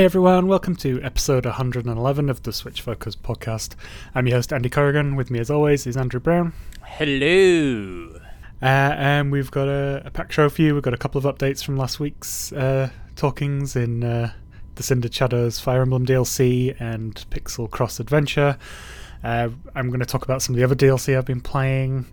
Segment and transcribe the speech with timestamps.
[0.00, 3.74] Hey everyone, welcome to episode 111 of the Switch Focus podcast.
[4.14, 5.14] I'm your host Andy Corrigan.
[5.14, 6.54] With me, as always, is Andrew Brown.
[6.82, 8.18] Hello.
[8.62, 10.72] Uh, and we've got a, a packed show for you.
[10.72, 14.32] We've got a couple of updates from last week's uh, talkings in uh,
[14.76, 18.56] the Cinder Shadows Fire Emblem DLC and Piczle Cross Adventure.
[19.22, 22.06] Uh, I'm going to talk about some of the other DLC I've been playing.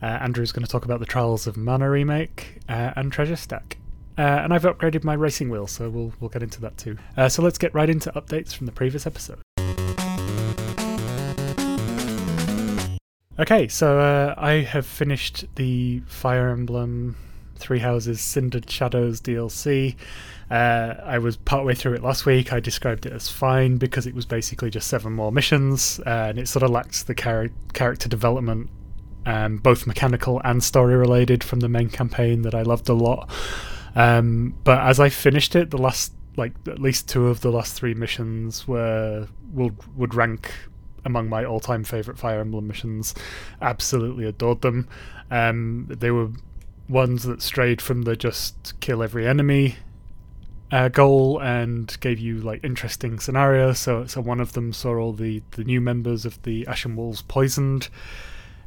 [0.00, 3.78] Uh, Andrew's going to talk about the Trials of Mana remake uh, and Treasure Stack.
[4.16, 6.96] Uh, and I've upgraded my racing wheel, so we'll we'll get into that too.
[7.16, 9.40] Uh, so let's get right into updates from the previous episode.
[13.36, 17.16] Okay, so uh, I have finished the Fire Emblem
[17.56, 19.96] Three Houses Cindered Shadows DLC.
[20.48, 22.52] Uh, I was partway through it last week.
[22.52, 26.38] I described it as fine because it was basically just seven more missions, uh, and
[26.38, 28.70] it sort of lacked the char- character development,
[29.26, 33.28] um, both mechanical and story related, from the main campaign that I loved a lot.
[33.94, 37.74] Um, but as I finished it, the last like at least two of the last
[37.74, 40.50] three missions were would would rank
[41.04, 43.14] among my all-time favorite Fire Emblem missions.
[43.60, 44.88] Absolutely adored them.
[45.30, 46.30] Um, they were
[46.88, 49.76] ones that strayed from the just kill every enemy
[50.70, 53.78] uh, goal and gave you like interesting scenarios.
[53.78, 57.22] So, so one of them saw all the the new members of the Ashen Wolves
[57.22, 57.88] poisoned,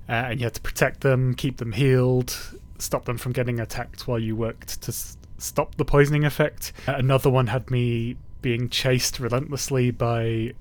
[0.08, 4.08] uh, and you had to protect them, keep them healed, stop them from getting attacked
[4.08, 4.94] while you worked to
[5.38, 6.73] stop the poisoning effect.
[6.88, 10.53] Uh, another one had me being chased relentlessly by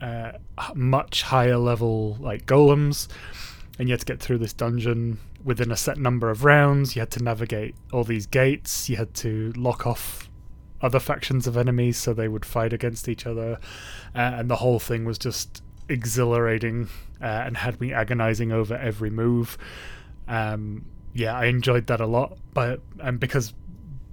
[0.00, 0.32] uh,
[0.74, 3.08] much higher level like golems,
[3.78, 6.94] and you had to get through this dungeon within a set number of rounds.
[6.94, 8.88] You had to navigate all these gates.
[8.88, 10.28] You had to lock off
[10.80, 13.58] other factions of enemies so they would fight against each other,
[14.14, 16.88] uh, and the whole thing was just exhilarating
[17.20, 19.56] uh, and had me agonizing over every move.
[20.28, 20.84] Um,
[21.14, 23.52] yeah, I enjoyed that a lot, but and because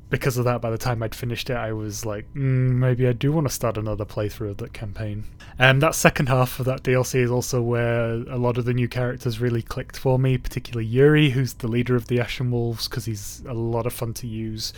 [0.09, 3.13] because of that, by the time I'd finished it, I was like, mm, maybe I
[3.13, 5.25] do want to start another playthrough of that campaign.
[5.57, 8.87] And that second half of that DLC is also where a lot of the new
[8.87, 13.05] characters really clicked for me, particularly Yuri, who's the leader of the Ashen Wolves, because
[13.05, 14.73] he's a lot of fun to use.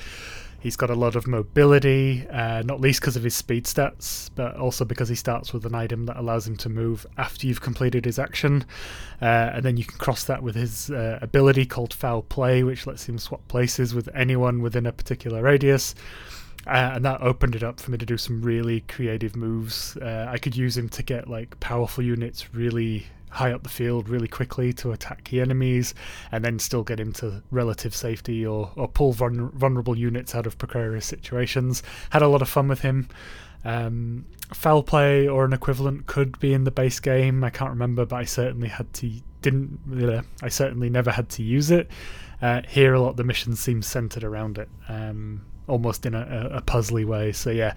[0.62, 4.56] He's got a lot of mobility, uh, not least because of his speed stats, but
[4.56, 8.06] also because he starts with an item that allows him to move after you've completed
[8.06, 8.64] his action.
[9.20, 12.86] Uh, and then you can cross that with his uh, ability called Foul Play, which
[12.86, 15.96] lets him swap places with anyone within a particular radius.
[16.68, 19.98] Uh, and that opened it up for me to do some really creative moves.
[19.98, 24.10] Uh, I could use him to get like powerful units really high up the field
[24.10, 25.94] really quickly to attack key enemies,
[26.32, 30.46] and then still get him to relative safety or, or pull vulner- vulnerable units out
[30.46, 31.82] of precarious situations.
[32.10, 33.08] Had a lot of fun with him.
[33.64, 37.44] Um, foul play or an equivalent could be in the base game.
[37.44, 39.12] I can't remember, but I certainly had to
[39.42, 39.80] didn't.
[39.92, 41.90] Uh, I certainly never had to use it.
[42.42, 46.50] Uh, here, a lot of the missions seem centered around it, um, almost in a,
[46.54, 47.32] a, puzzly way.
[47.32, 47.74] So yeah,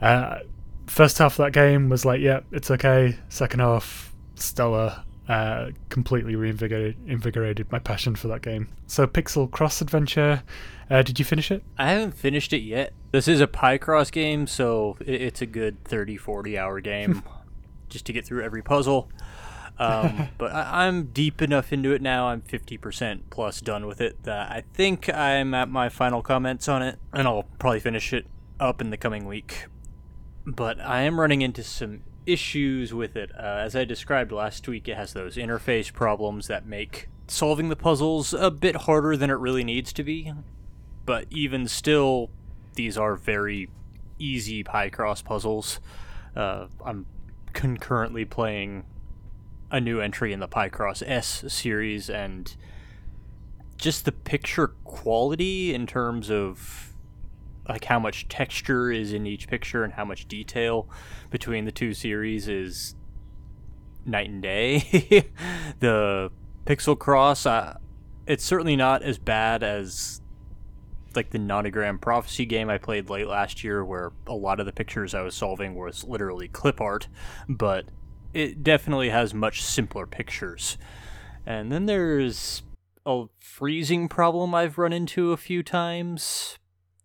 [0.00, 0.40] uh,
[0.86, 3.16] first half of that game was like, yeah, it's okay.
[3.28, 5.04] Second half, stellar.
[5.28, 8.68] Uh, completely reinvigorated invigorated my passion for that game.
[8.88, 10.42] So, Piczle Cross Adventure,
[10.90, 11.62] uh, did you finish it?
[11.78, 12.92] I haven't finished it yet.
[13.12, 17.22] This is a Picross game, so it's a good 30, 40 hour game
[17.88, 19.08] just to get through every puzzle.
[19.80, 22.28] Um, but I- I'm deep enough into it now.
[22.28, 26.82] I'm 50% plus done with it that I think I'm at my final comments on
[26.82, 28.26] it, and I'll probably finish it
[28.60, 29.66] up in the coming week.
[30.46, 33.30] But I am running into some issues with it.
[33.36, 37.76] Uh, as I described last week, it has those interface problems that make solving the
[37.76, 40.32] puzzles a bit harder than it really needs to be.
[41.06, 42.30] But even still,
[42.74, 43.68] these are very
[44.18, 45.80] easy Picross puzzles.
[46.36, 47.06] Uh, I'm
[47.52, 48.84] concurrently playing
[49.70, 52.54] a new entry in the Picross S series, and
[53.76, 56.94] just the picture quality in terms of
[57.68, 60.88] like how much texture is in each picture and how much detail
[61.30, 62.94] between the two series is
[64.04, 64.78] night and day.
[65.78, 66.30] the
[66.66, 67.78] Piczle Cross, uh,
[68.26, 70.20] it's certainly not as bad as
[71.14, 74.72] like the Nonogram Prophecy game I played late last year, where a lot of the
[74.72, 77.08] pictures I was solving was literally clip art,
[77.48, 77.86] but
[78.32, 80.78] it definitely has much simpler pictures.
[81.46, 82.62] And then there's
[83.06, 86.58] a freezing problem I've run into a few times,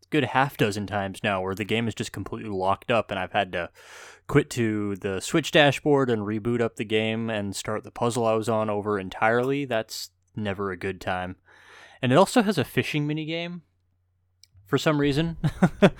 [0.09, 3.31] good half dozen times now, where the game is just completely locked up, and I've
[3.31, 3.69] had to
[4.27, 8.33] quit to the Switch dashboard and reboot up the game and start the puzzle I
[8.33, 9.65] was on over entirely.
[9.65, 11.37] That's never a good time.
[12.01, 13.61] And it also has a fishing minigame
[14.65, 15.37] for some reason.
[15.81, 15.91] I,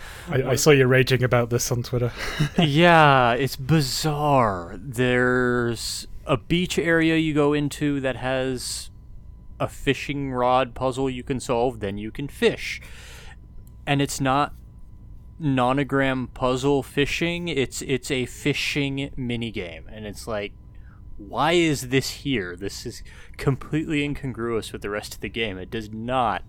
[0.44, 2.12] I saw you raging about this on Twitter.
[2.60, 4.76] yeah, it's bizarre.
[4.78, 8.90] There's a beach area you go into that has
[9.60, 12.82] a fishing rod puzzle you can solve, then you can fish.
[13.86, 14.54] And it's not
[15.40, 17.48] nonogram puzzle fishing.
[17.48, 20.54] It's it's a fishing mini game, and it's like,
[21.18, 22.56] why is this here?
[22.56, 23.04] This is
[23.38, 25.58] completely incongruous with the rest of the game.
[25.58, 26.44] It does not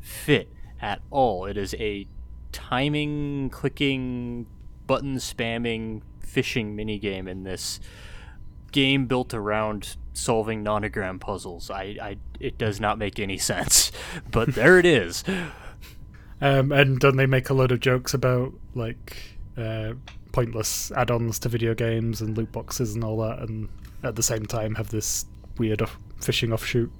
[0.00, 1.46] fit at all.
[1.46, 2.06] It is a
[2.52, 4.46] timing, clicking,
[4.86, 7.80] button spamming fishing mini game in this
[8.72, 11.70] game built around solving nonogram puzzles.
[11.70, 13.92] I, I it does not make any sense,
[14.30, 15.24] but there it is.
[16.40, 19.16] Um, and don't they make a load of jokes about like
[19.56, 19.92] uh,
[20.32, 23.68] pointless add-ons to video games and loot boxes and all that, and
[24.02, 25.26] at the same time have this
[25.58, 26.90] weird off- fishing offshoot?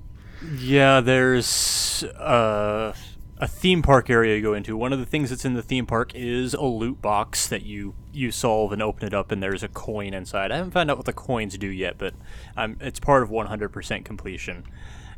[0.58, 2.92] Yeah, there's uh,
[3.40, 4.76] a theme park area you go into.
[4.76, 7.94] One of the things that's in the theme park is a loot box that you
[8.12, 10.52] you solve and open it up, and there's a coin inside.
[10.52, 12.14] I haven't found out what the coins do yet, but
[12.56, 14.64] um, it's part of 100% completion.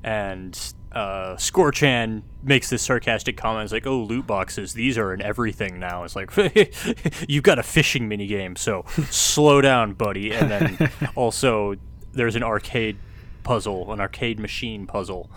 [0.05, 0.59] And
[0.93, 5.81] uh, Score-chan makes this sarcastic comment, it's like, "Oh, loot boxes, these are in everything
[5.81, 6.31] now." It's like
[7.29, 10.33] you've got a fishing mini game, so slow down, buddy.
[10.33, 11.75] And then also
[12.13, 12.99] there's an arcade
[13.43, 15.31] puzzle, an arcade machine puzzle.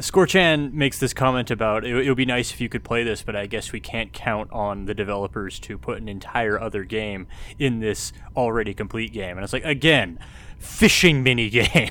[0.00, 3.22] Score-chan makes this comment about it, it would be nice if you could play this,
[3.22, 7.26] but I guess we can't count on the developers to put an entire other game
[7.58, 9.36] in this already complete game.
[9.36, 10.18] And it's like, again,
[10.58, 11.90] fishing mini game.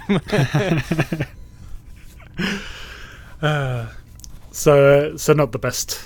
[3.41, 3.87] uh,
[4.51, 6.01] so, uh, so not the best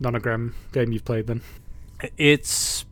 [0.00, 1.42] nonogram game you've played then.
[2.16, 2.84] It's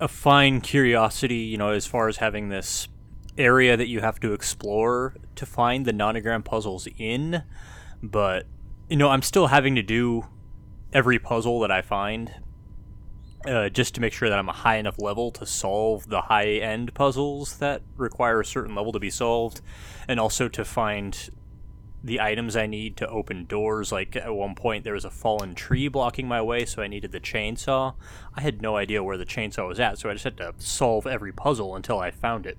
[0.00, 2.88] a fine curiosity, you know, as far as having this
[3.40, 7.42] area that you have to explore to find the nonogram puzzles in,
[8.02, 8.46] but
[8.88, 10.26] you know, I'm still having to do
[10.92, 12.34] every puzzle that I find
[13.46, 16.48] uh, just to make sure that I'm a high enough level to solve the high
[16.48, 19.60] end puzzles that require a certain level to be solved,
[20.06, 21.30] and also to find
[22.02, 23.92] the items I need to open doors.
[23.92, 27.12] Like at one point, there was a fallen tree blocking my way, so I needed
[27.12, 27.94] the chainsaw.
[28.34, 31.06] I had no idea where the chainsaw was at, so I just had to solve
[31.06, 32.58] every puzzle until I found it.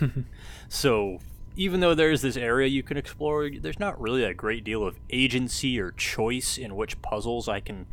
[0.68, 1.18] so
[1.56, 4.98] even though there's this area you can explore, there's not really a great deal of
[5.10, 7.86] agency or choice in which puzzles I can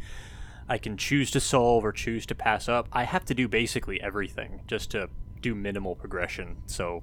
[0.72, 2.88] I can choose to solve or choose to pass up.
[2.94, 5.10] I have to do basically everything just to
[5.42, 6.58] do minimal progression.
[6.68, 7.02] So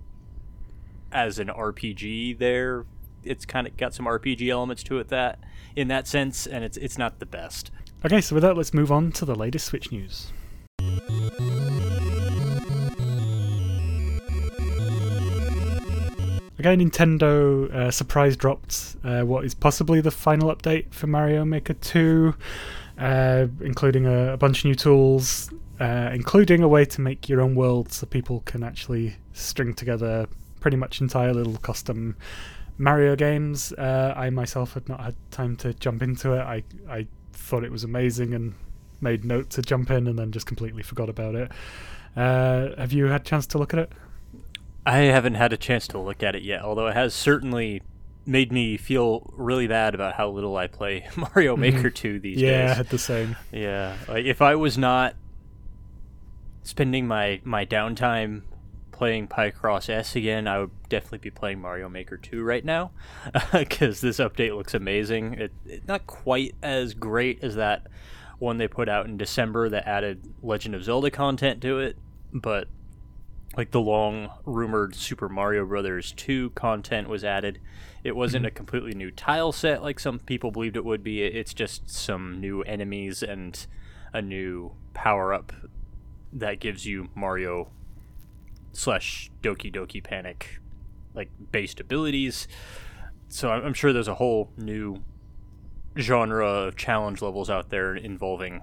[1.10, 2.86] as an RPG there,
[3.24, 5.40] it's kind of got some RPG elements to it that
[5.74, 7.70] in that sense and it's it's not the best.
[8.04, 10.32] Okay, so with that let's move on to the latest Switch news.
[16.58, 21.74] Okay, Nintendo uh, surprise dropped uh, what is possibly the final update for Mario Maker
[21.74, 22.34] 2,
[22.98, 25.50] uh, including a, a, bunch of new tools,
[25.80, 30.26] uh, including a way to make your own world so people can actually string together
[30.58, 32.16] pretty much entire little custom
[32.78, 33.74] Mario games.
[33.74, 36.40] Uh, I myself had not had time to jump into it.
[36.40, 38.54] I, I thought it was amazing and
[39.02, 41.52] made note to jump in and then just completely forgot about it.
[42.16, 43.92] Uh, have you had a chance to look at it?
[44.86, 47.82] I haven't had a chance to look at it yet, although it has certainly
[48.24, 51.60] made me feel really bad about how little I play Mario mm-hmm.
[51.60, 52.76] Maker 2 these yeah, days.
[52.76, 53.36] Yeah, the same.
[53.50, 55.14] Yeah, like if I was not
[56.62, 58.42] spending my my downtime
[58.92, 62.92] playing Picross S again, I would definitely be playing Mario Maker 2 right now
[63.52, 65.34] because this update looks amazing.
[65.34, 67.88] It, it, not quite as great as that
[68.38, 71.96] one they put out in December that added Legend of Zelda content to it,
[72.32, 72.68] but
[73.56, 77.58] like the long rumored Super Mario Brothers 2 content was added.
[78.04, 78.48] It wasn't mm-hmm.
[78.48, 81.22] a completely new tile set like some people believed it would be.
[81.22, 83.66] It's just some new enemies and
[84.12, 85.52] a new power up
[86.32, 87.70] that gives you Mario
[88.72, 90.60] slash Doki Doki Panic
[91.14, 92.46] like based abilities.
[93.28, 95.02] So I'm sure there's a whole new
[95.98, 98.60] genre of challenge levels out there involving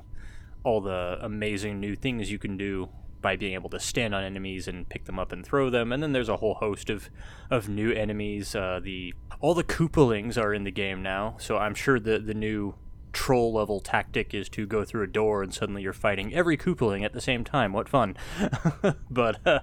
[0.63, 2.89] all the amazing new things you can do
[3.24, 5.92] by being able to stand on enemies and pick them up and throw them.
[5.92, 7.10] And then there's a whole host of,
[7.50, 8.53] of new enemies.
[8.53, 12.36] Uh, the all the Koopalings are in the game now, so I'm sure the the
[12.36, 12.75] new
[13.13, 17.03] troll level tactic is to go through a door and suddenly you're fighting every Koopaling
[17.03, 17.74] at the same time.
[17.74, 18.18] What fun!
[19.10, 19.60] but uh,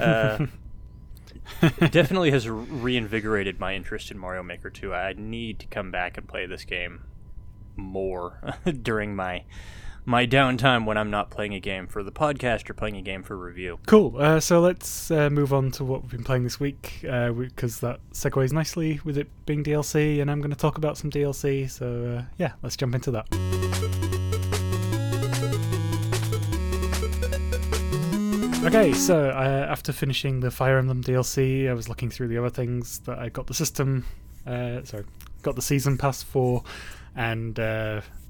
[0.00, 0.46] uh,
[1.90, 4.94] definitely has reinvigorated my interest in Mario Maker 2.
[4.94, 7.02] I need to come back and play this game
[7.76, 9.44] more during my
[10.10, 13.22] my downtime when I'm not playing a game for the podcast or playing a game
[13.22, 13.78] for review.
[13.86, 14.16] Cool.
[14.18, 17.92] Uh, so let's uh, move on to what we've been playing this week because uh,
[17.92, 21.70] that segues nicely with it being DLC, and I'm going to talk about some DLC.
[21.70, 23.28] So uh, yeah, let's jump into that.
[28.64, 32.50] Okay, so uh, after finishing the Fire Emblem DLC, I was looking through the other
[32.50, 34.04] things that I got the system,
[34.44, 35.04] uh, sorry,
[35.42, 36.62] got the season pass for,
[37.16, 37.58] and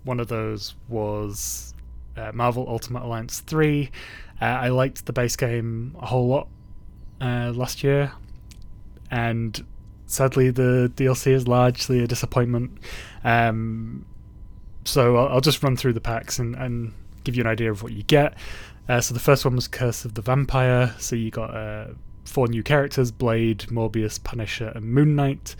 [0.04, 1.75] one of those was
[2.16, 3.90] uh, Marvel Ultimate Alliance 3.
[4.40, 6.49] Uh, I liked the base game a whole lot
[7.20, 8.12] uh, last year,
[9.10, 9.64] and
[10.06, 12.78] sadly, the DLC is largely a disappointment.
[13.25, 14.06] Um,
[14.84, 17.82] so I'll, I'll, just run through the packs and, and, give you an idea of
[17.82, 18.34] what you get.
[18.88, 20.94] Uh, so the first one was Curse of the Vampire.
[20.99, 21.88] So you got uh,
[22.25, 25.54] four new characters: Blade, Morbius, Punisher, and Moon Knight.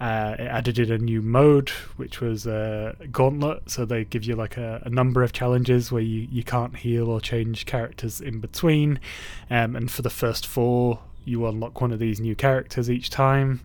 [0.00, 3.70] Uh, it added a new mode, which was uh, Gauntlet.
[3.70, 7.08] So they give you like a, a, number of challenges where you, you can't heal
[7.08, 9.00] or change characters in between.
[9.48, 13.60] Um, and for the first four, you unlock one of these new characters each time.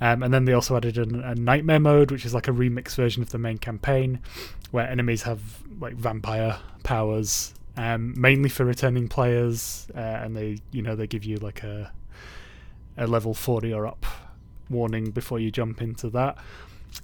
[0.00, 2.94] Um, and then they also added a, a nightmare mode, which is like a remix
[2.94, 4.20] version of the main campaign,
[4.70, 5.40] where enemies have
[5.80, 11.24] like vampire powers, um, mainly for returning players, uh, and they you know they give
[11.24, 11.92] you like a
[12.96, 14.04] a level forty or up
[14.70, 16.38] warning before you jump into that.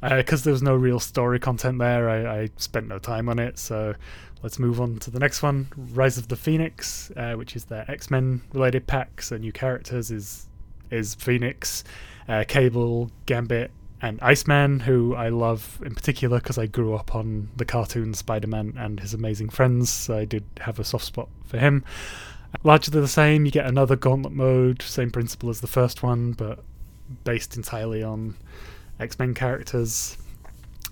[0.00, 3.40] Because uh, there was no real story content there, I, I, spent no time on
[3.40, 3.58] it.
[3.58, 3.94] So
[4.42, 7.90] let's move on to the next one Rise of the Phoenix, uh, which is their
[7.90, 9.22] X Men related pack.
[9.22, 10.48] So, new characters is,
[10.90, 11.84] is Phoenix,
[12.28, 13.70] uh, Cable, Gambit,
[14.02, 18.46] and Iceman, who I love in particular because I grew up on the cartoon Spider
[18.46, 19.90] Man and his amazing friends.
[19.90, 21.84] So, I did have a soft spot for him.
[22.64, 26.64] Largely the same, you get another gauntlet mode, same principle as the first one, but
[27.24, 28.36] based entirely on
[28.98, 30.16] X Men characters.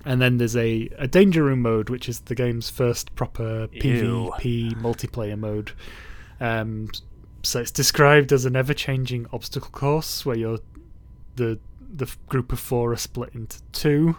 [0.04, 3.80] And then there's a, a Danger Room mode, which is the game's first proper Ew.
[3.82, 5.72] PvP multiplayer mode.
[6.40, 6.90] Um,
[7.42, 10.60] so it's described as an ever changing obstacle course where you're
[11.36, 11.58] the
[11.90, 14.16] the group of four are split into two.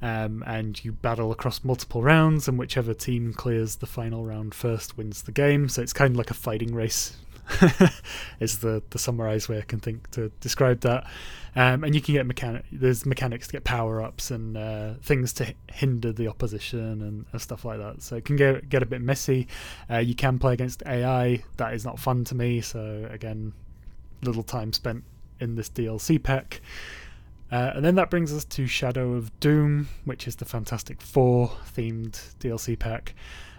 [0.00, 4.96] Um, and you battle across multiple rounds, and whichever team clears the final round first
[4.98, 5.68] wins the game.
[5.68, 7.16] So it's kind of like a fighting race
[8.40, 11.06] is the the summarized way I can think to describe that.
[11.54, 12.64] Um, and you can get mechanic.
[12.72, 17.40] There's mechanics to get power ups and uh, things to hinder the opposition and, and,
[17.42, 18.02] stuff like that.
[18.02, 19.48] So it can get get a bit messy.
[19.90, 21.42] Uh, you can play against AI.
[21.58, 22.62] That is not fun to me.
[22.62, 23.52] So again,
[24.22, 25.04] little time spent
[25.40, 26.62] in this DLC pack.
[27.50, 31.52] Uh, and then that brings us to Shadow of Doom, which is the Fantastic Four
[31.76, 33.14] themed DLC pack.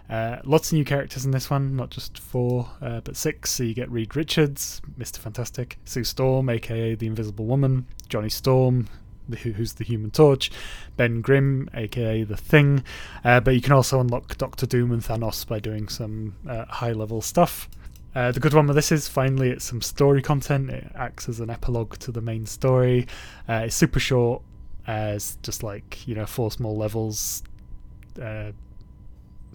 [0.08, 3.50] Uh, lots of new characters in this one, not just four, uh, but six.
[3.50, 5.18] So you get Reed Richards, Mr.
[5.18, 8.88] Fantastic, Sue Storm, aka the Invisible Woman, Johnny Storm,
[9.28, 10.50] the, who's the Human Torch,
[10.96, 12.84] Ben Grimm, aka the Thing.
[13.24, 16.92] Uh, but you can also unlock Doctor Doom and Thanos by doing some uh, high
[16.92, 17.68] level stuff.
[18.14, 20.70] Uh, the good one with this is finally it's some story content.
[20.70, 23.08] It acts as an epilogue to the main story.
[23.48, 24.42] Uh, it's super short,
[24.86, 27.42] it's just like you know four small levels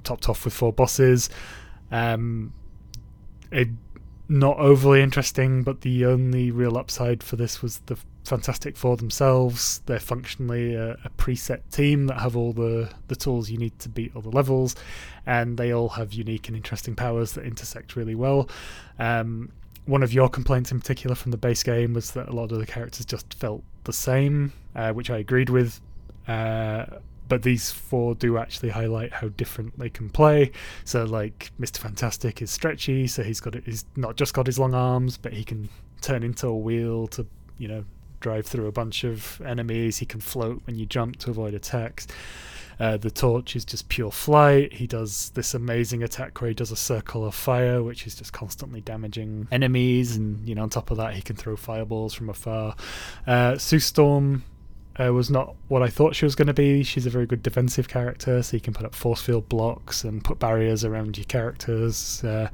[0.04, 1.30] topped off with four bosses.
[1.92, 2.54] Um,
[3.52, 3.70] it,
[4.28, 9.82] not overly interesting, but the only real upside for this was the Fantastic Four themselves.
[9.88, 13.90] They're functionally a, a, preset team that have all the, the tools you need to
[13.90, 14.76] beat all the levels,
[15.26, 18.48] and they all have unique and interesting powers that intersect really well.
[19.00, 19.52] Um,
[19.86, 22.60] one of your complaints in particular from the base game was that a lot of
[22.60, 25.82] the characters just felt the same, uh, which I agreed with.
[26.28, 26.86] Uh,
[27.30, 30.52] but these four do actually highlight how different they can play.
[30.84, 31.78] So, like Mr.
[31.78, 35.44] Fantastic is stretchy, so he's got he's not just got his long arms, but he
[35.44, 35.70] can
[36.02, 37.26] turn into a wheel to
[37.58, 37.86] you know
[38.20, 39.98] drive through a bunch of enemies.
[39.98, 42.08] He can float when you jump to avoid attacks.
[42.80, 44.72] Uh, the torch is just pure flight.
[44.72, 48.32] He does this amazing attack where he does a circle of fire, which is just
[48.32, 50.16] constantly damaging enemies.
[50.16, 52.76] And you know, on top of that, he can throw fireballs from afar.
[53.28, 54.44] Uh, Sue Storm
[55.00, 56.84] uh, was not what I thought she was going to be.
[56.84, 60.24] She's a very good defensive character, so you can put up force field blocks and
[60.24, 62.24] put barriers around your characters.
[62.24, 62.50] Uh,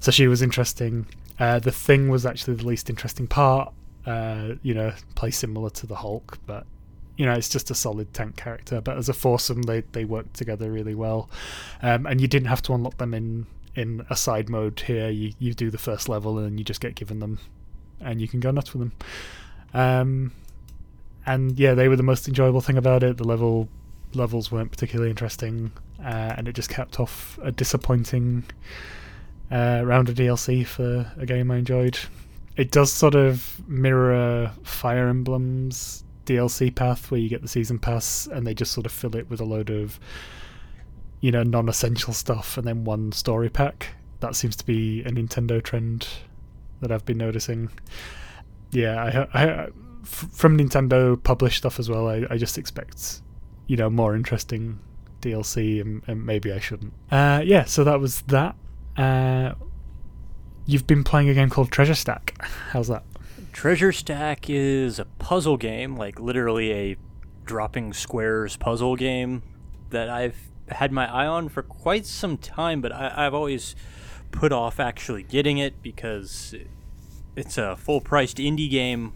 [0.00, 1.06] so she was interesting.
[1.40, 3.72] Uh, the thing was actually the least interesting part.
[4.06, 6.66] Uh, you know, play similar to the Hulk, but
[7.16, 8.80] you know, it's just a solid tank character.
[8.80, 11.28] But as a foursome, they they work together really well,
[11.82, 15.10] um, and you didn't have to unlock them in in a side mode here.
[15.10, 17.40] You you do the first level and you just get given them,
[18.00, 18.92] and you can go nuts with them.
[19.74, 20.32] Um,
[21.28, 23.18] and yeah, they were the most enjoyable thing about it.
[23.18, 23.68] The level
[24.14, 25.70] levels weren't particularly interesting,
[26.00, 28.44] uh, and it just capped off a disappointing
[29.50, 31.98] uh, round of DLC for a game I enjoyed.
[32.56, 38.26] It does sort of mirror Fire Emblem's DLC path, where you get the season pass,
[38.26, 40.00] and they just sort of fill it with a load of
[41.20, 43.88] you know non-essential stuff, and then one story pack.
[44.20, 46.08] That seems to be a Nintendo trend
[46.80, 47.68] that I've been noticing.
[48.70, 49.68] Yeah, I, I
[50.08, 52.08] from Nintendo published stuff as well.
[52.08, 53.22] I, I just expect,
[53.66, 54.80] you know, more interesting
[55.20, 56.92] DLC, and, and maybe I shouldn't.
[57.10, 58.56] Uh, yeah, so that was that.
[58.96, 59.52] Uh,
[60.66, 62.34] you've been playing a game called Treasure Stack.
[62.70, 63.04] How's that?
[63.52, 66.96] Treasure Stack is a puzzle game, like literally a
[67.44, 69.42] dropping squares puzzle game
[69.90, 70.36] that I've
[70.68, 73.74] had my eye on for quite some time, but I, I've always
[74.30, 76.54] put off actually getting it because
[77.34, 79.12] it's a full priced indie game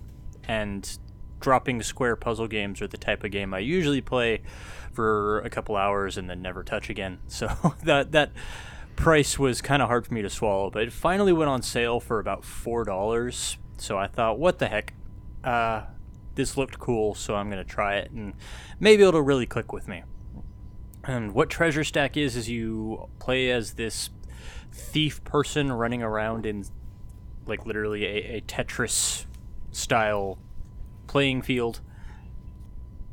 [0.49, 0.99] and
[1.41, 4.43] dropping square puzzle games are the type of game I usually play
[4.93, 7.19] for a couple hours and then never touch again.
[7.29, 8.33] So that that
[8.97, 11.99] price was kind of hard for me to swallow, but it finally went on sale
[11.99, 13.59] for about four dollars.
[13.79, 14.95] So I thought, what the heck?
[15.43, 15.83] Uh,
[16.35, 18.35] this looked cool, so I'm gonna try it, and
[18.79, 20.05] maybe it'll really click with me.
[21.05, 24.11] And what Treasure Stack is is you play as this
[24.71, 26.65] thief person running around in
[27.47, 29.27] like literally a, a Tetris
[29.73, 30.39] style
[31.07, 31.81] playing field.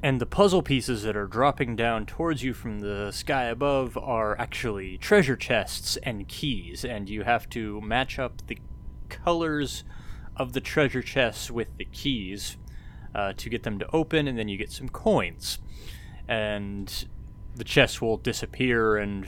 [0.02, 4.40] And the puzzle pieces that are dropping down towards you from the sky above are
[4.40, 8.60] actually treasure chests and keys, and you have to match up the
[9.10, 9.84] colors
[10.38, 12.56] of the treasure chests with the keys
[13.14, 15.60] uh, to get them to open, and then you get some coins.
[16.30, 17.06] And
[17.56, 19.28] the chests will disappear, and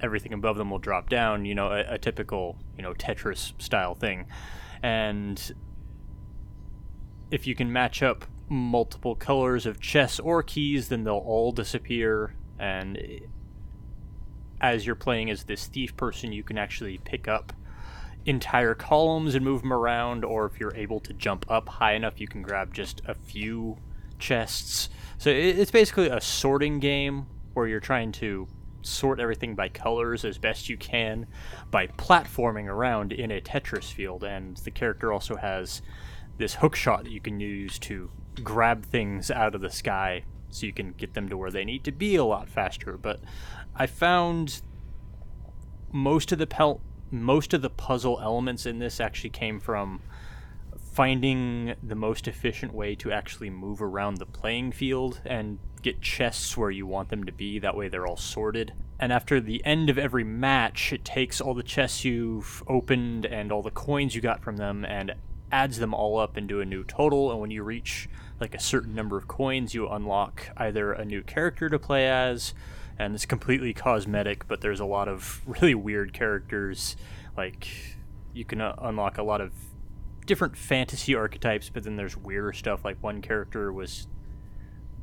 [0.00, 1.44] everything above them will drop down.
[1.44, 4.26] You know, a, a typical you know Tetris style thing.
[4.82, 5.54] And
[7.30, 12.34] if you can match up multiple colors of chests or keys, then they'll all disappear.
[12.58, 13.20] And
[14.60, 17.52] as you're playing as this thief person, you can actually pick up
[18.24, 22.20] entire columns and move them around, or if you're able to jump up high enough,
[22.20, 23.76] you can grab just a few
[24.18, 24.88] chests.
[25.18, 28.48] So it's basically a sorting game where you're trying to
[28.82, 31.26] sort everything by colors as best you can
[31.70, 34.24] by platforming around in a Tetris field.
[34.24, 35.82] And the character also has
[36.38, 38.10] this hook shot that you can use to
[38.42, 41.84] grab things out of the sky so you can get them to where they need
[41.84, 42.96] to be a lot faster.
[42.96, 43.20] But
[43.74, 44.62] I found
[45.92, 50.00] most of the pel- most of the puzzle elements in this actually came from
[50.92, 56.56] finding the most efficient way to actually move around the playing field and get chests
[56.56, 57.58] where you want them to be.
[57.58, 58.72] That way they're all sorted.
[58.98, 63.52] And after the end of every match, it takes all the chests you've opened and
[63.52, 65.14] all the coins you got from them and
[65.50, 67.30] adds them all up into a new total.
[67.30, 68.08] And when you reach
[68.40, 72.54] like a certain number of coins, you unlock either a new character to play as,
[72.98, 76.96] and it's completely cosmetic, but there's a lot of really weird characters.
[77.36, 77.68] Like
[78.32, 79.52] you can uh, unlock a lot of
[80.26, 82.84] different fantasy archetypes, but then there's weirder stuff.
[82.84, 84.08] Like one character was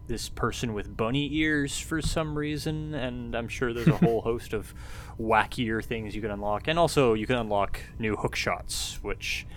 [0.08, 4.53] this person with bunny ears for some reason, and I'm sure there's a whole host
[4.53, 4.73] of
[5.19, 6.67] wackier things you can unlock.
[6.67, 9.47] And also, you can unlock new hook shots, which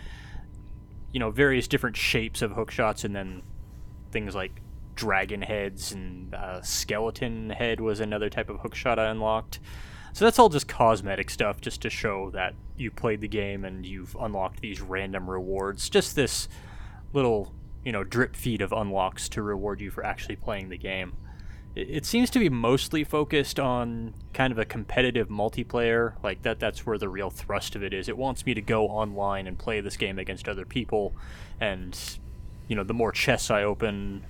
[1.17, 3.41] you know various different shapes of hook shots, and then
[4.11, 4.61] things like
[4.95, 9.59] dragon heads and uh, skeleton head was another type of hook shot I unlocked.
[10.13, 13.87] So that's all just cosmetic stuff, just to show that you played the game and
[13.87, 15.89] you've unlocked these random rewards.
[15.89, 16.51] Just this
[17.15, 17.51] little,
[17.83, 21.15] you know, drip feed of unlocks to reward you for actually playing the game
[21.77, 26.87] it seems to be mostly focused on kind of a competitive multiplayer like that that's
[26.87, 28.09] where the real thrust of it is.
[28.09, 31.13] It wants me to go online and play this game against other people
[31.61, 32.19] and
[32.67, 34.25] you know the more chests i open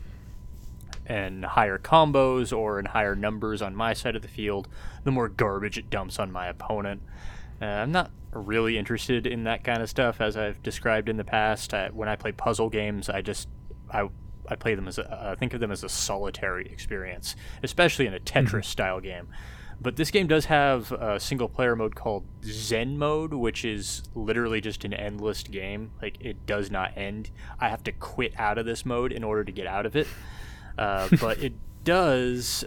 [1.07, 4.67] and higher combos or in higher numbers on my side of the field
[5.05, 7.01] the more garbage it dumps on my opponent.
[7.63, 11.25] Uh, i'm not really interested in that kind of stuff as i've described in the
[11.25, 11.73] past.
[11.73, 13.49] I, when i play puzzle games i just
[13.93, 14.09] i
[14.49, 18.15] I play them as a, uh, think of them as a solitary experience, especially in
[18.15, 18.61] a Tetris mm-hmm.
[18.63, 19.29] style game.
[19.81, 24.61] But this game does have a single player mode called Zen mode, which is literally
[24.61, 25.91] just an endless game.
[26.01, 27.31] Like it does not end.
[27.61, 30.07] I have to quit out of this mode in order to get out of it.
[30.79, 31.53] Uh, but it
[31.85, 32.65] does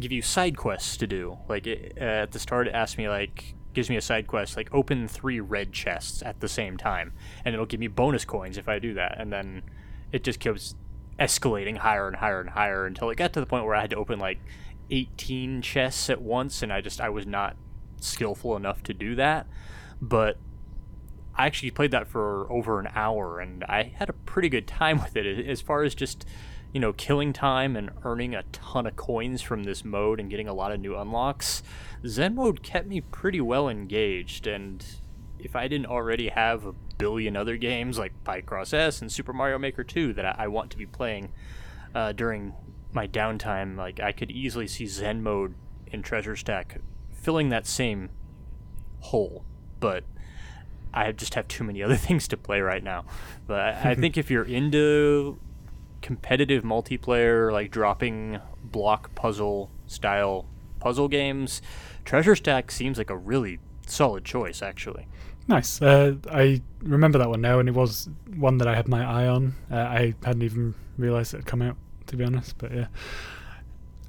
[0.00, 1.38] give you side quests to do.
[1.48, 4.56] Like it, uh, at the start, it asks me like gives me a side quest
[4.56, 7.12] like open three red chests at the same time,
[7.44, 9.20] and it'll give me bonus coins if I do that.
[9.20, 9.62] And then
[10.12, 10.74] it just keeps
[11.18, 13.90] escalating higher and higher and higher until it got to the point where I had
[13.90, 14.38] to open like
[14.90, 17.56] 18 chests at once, and I just I was not
[18.00, 19.46] skillful enough to do that.
[20.00, 20.38] But
[21.34, 24.98] I actually played that for over an hour, and I had a pretty good time
[25.02, 25.46] with it.
[25.46, 26.26] As far as just
[26.72, 30.48] you know killing time and earning a ton of coins from this mode and getting
[30.48, 31.62] a lot of new unlocks,
[32.06, 34.46] Zen mode kept me pretty well engaged.
[34.46, 34.84] And
[35.38, 39.58] if I didn't already have a billion other games like Picross S and Super Mario
[39.58, 41.32] Maker 2 that I, I want to be playing
[41.94, 42.54] uh, during
[42.92, 43.76] my downtime.
[43.76, 45.54] Like I could easily see Zen mode
[45.86, 46.80] in Treasure Stack
[47.12, 48.10] filling that same
[49.00, 49.44] hole,
[49.80, 50.04] but
[50.92, 53.04] I just have too many other things to play right now.
[53.46, 55.38] But I, I think if you're into
[56.02, 60.46] competitive multiplayer, like dropping block puzzle style
[60.80, 61.62] puzzle games,
[62.04, 65.08] Treasure Stack seems like a really solid choice, actually.
[65.48, 65.80] Nice.
[65.80, 69.28] Uh, I remember that one now, and it was one that I had my eye
[69.28, 69.54] on.
[69.70, 71.76] Uh, I hadn't even realised it had come out,
[72.08, 72.58] to be honest.
[72.58, 72.86] But yeah.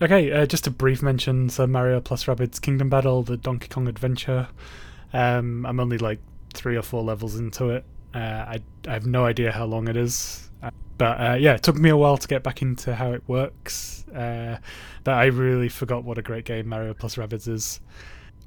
[0.02, 1.50] Okay, uh, just a brief mention.
[1.50, 4.48] So Mario plus Rabbids Kingdom Battle, the Donkey Kong Adventure.
[5.14, 6.20] Um, I'm only like
[6.54, 7.86] three or four levels into it.
[8.14, 11.62] Uh, I, I have no idea how long it is, uh, but uh, yeah, it
[11.62, 14.06] took me a while to get back into how it works.
[14.12, 14.62] That
[15.06, 17.80] I really forgot what a great game Mario plus Rabbids is.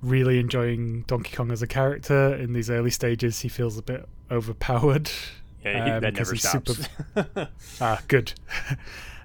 [0.03, 2.35] Really enjoying Donkey Kong as a character.
[2.35, 5.11] In these early stages, he feels a bit overpowered.
[5.65, 6.89] Yeah, um, that never he's stops.
[7.15, 7.49] super-
[7.81, 8.33] Ah, good.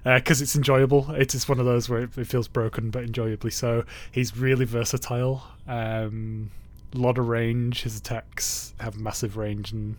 [0.04, 1.10] Because it's enjoyable.
[1.10, 3.84] It's just one of those where it, it feels broken, but enjoyably so.
[4.12, 5.42] He's really versatile.
[5.66, 6.52] Um,
[6.94, 7.82] lot of range.
[7.82, 9.96] His attacks have massive range and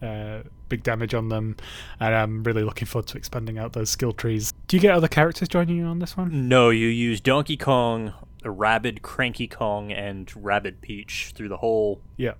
[0.00, 1.56] uh, big damage on them.
[2.00, 4.54] And I'm really looking forward to expanding out those skill trees.
[4.66, 6.48] Do you get other characters joining you on this one?
[6.48, 12.00] no, you use Donkey Kong, a Rabbid, Cranky Kong, and Rabbid Peach through the whole
[12.16, 12.34] Yeah.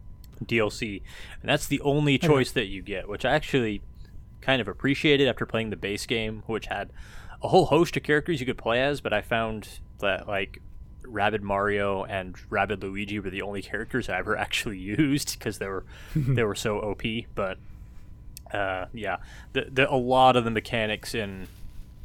[0.45, 1.01] DLC,
[1.40, 3.81] and that's the only choice that you get, which I actually
[4.40, 6.90] kind of appreciated after playing the base game, which had
[7.43, 9.01] a whole host of characters you could play as.
[9.01, 9.69] But I found
[10.01, 10.61] that like
[11.07, 15.69] Rabbid Mario and Rabbid Luigi were the only characters I ever actually used because they
[15.69, 15.85] were
[16.17, 17.03] they were so OP.
[17.35, 17.59] But
[18.53, 19.17] uh, yeah,
[19.53, 21.47] the, the, a lot of the mechanics in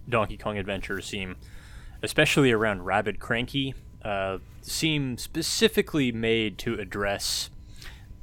[0.07, 1.35] Donkey Kong Adventure seem,
[2.01, 7.49] especially around Rabbid Cranky, uh, seem specifically made to address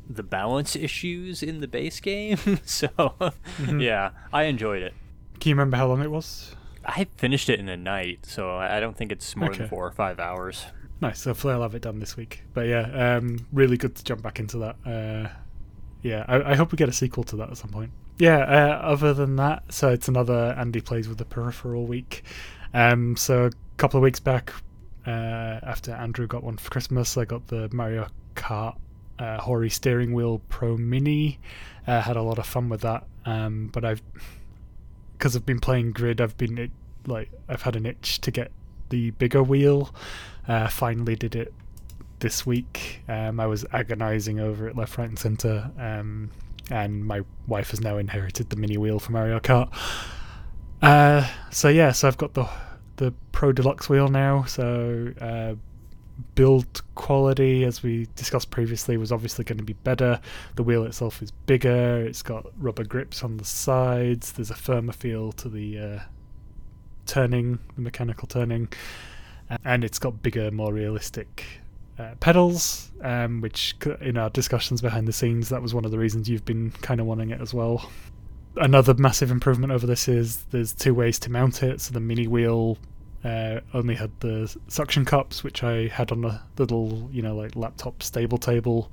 [0.09, 2.39] the balance issues in the base game.
[2.65, 2.89] so
[3.77, 4.95] yeah, I enjoyed it.
[5.41, 6.55] Can you remember how long it was?
[6.85, 9.59] I finished it in a night, so I I don't think it's more Okay.
[9.59, 10.65] than four or five hours.
[11.01, 11.25] Nice.
[11.25, 12.43] Hopefully, I'll have it done this week.
[12.55, 14.77] But yeah, um, really good to jump back into that.
[14.87, 15.29] Uh,
[16.03, 17.91] yeah, I, I hope we get a sequel to that at some point.
[18.19, 18.39] Yeah.
[18.39, 22.23] Uh, other than that, so it's another Andy plays with the peripheral week.
[22.73, 24.53] Um, so a couple of weeks back,
[25.07, 28.77] uh, after Andrew got one for Christmas, I got the Mario Kart
[29.19, 31.39] uh, Hori steering wheel Pro Mini.
[31.87, 33.05] Uh, had a lot of fun with that.
[33.25, 34.03] Um, but I've
[35.17, 36.71] because I've been playing Grid, I've been it,
[37.07, 38.51] like I've had an itch to get
[38.91, 39.95] the bigger wheel.
[40.47, 41.53] Uh, finally did it
[42.21, 43.01] this week.
[43.09, 45.71] Um, I was agonizing over it left, right, and center.
[45.79, 46.31] Um,
[46.71, 49.73] and my wife has now inherited the mini wheel for Mario Kart.
[50.83, 52.49] Uh, so yeah, so I've got the
[52.97, 54.45] the Pro Deluxe wheel now.
[54.45, 55.55] So uh,
[56.35, 60.21] build quality, as we discussed previously, was obviously going to be better.
[60.55, 61.99] The wheel itself is bigger.
[61.99, 64.33] It's got rubber grips on the sides.
[64.33, 65.99] There's a firmer feel to the uh,
[67.07, 68.69] turning, the mechanical turning,
[69.65, 71.45] and it's got bigger, more realistic
[71.99, 72.91] uh, pedals.
[73.03, 76.47] Um, which, in our discussions behind the scenes, that was one of the reasons you've
[76.47, 77.91] been kind of wanting it as well.
[78.57, 81.81] Another massive improvement over this is there's two ways to mount it.
[81.81, 82.79] So the mini wheel
[83.25, 87.57] uh, only had the suction cups, which I had on a little, you know, like
[87.57, 88.91] laptop stable table,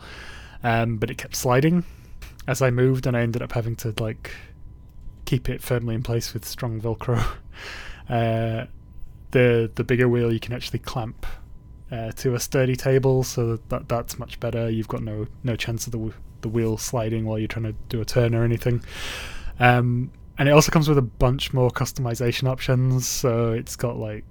[0.64, 1.84] um, but it kept sliding
[2.48, 4.32] as I moved, and I ended up having to like
[5.26, 7.24] keep it firmly in place with strong Velcro.
[8.10, 8.66] Uh,
[9.32, 11.26] the the bigger wheel you can actually clamp
[11.90, 14.70] uh, to a sturdy table, so that that's much better.
[14.70, 18.02] You've got no no chance of the the wheel sliding while you're trying to do
[18.02, 18.84] a turn or anything.
[19.60, 23.08] Um, and it also comes with a bunch more customization options.
[23.08, 24.26] So it's got like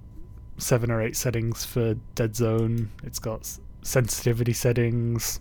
[0.59, 2.91] seven or eight settings for dead zone.
[3.05, 3.51] It's got
[3.83, 5.41] sensitivity settings.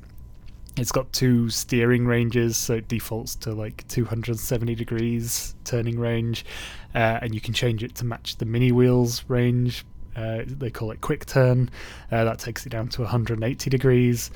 [0.77, 6.45] It's got two steering ranges, so it defaults to like 270 degrees turning range,
[6.95, 9.85] uh, and you can change it to match the mini wheels range.
[10.15, 11.69] Uh, they call it quick turn.
[12.09, 14.31] Uh, that takes it down to 180 degrees.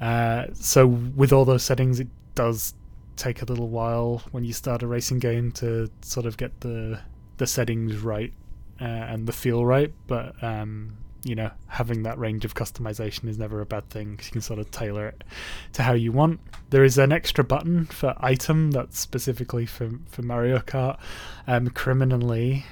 [0.00, 2.74] Uh, so with all those settings, it does
[3.18, 7.00] take a little while when you start a racing game to sort of get the
[7.36, 8.32] the settings right
[8.80, 9.92] uh, and the feel right.
[10.06, 14.26] But um, you know, having that range of customization is never a bad thing 'cause
[14.26, 15.24] you can sort of tailor it
[15.72, 16.40] to how you want.
[16.70, 20.98] There is an extra button for item that's specifically for for Mario Kart.
[21.46, 22.64] Um, criminally,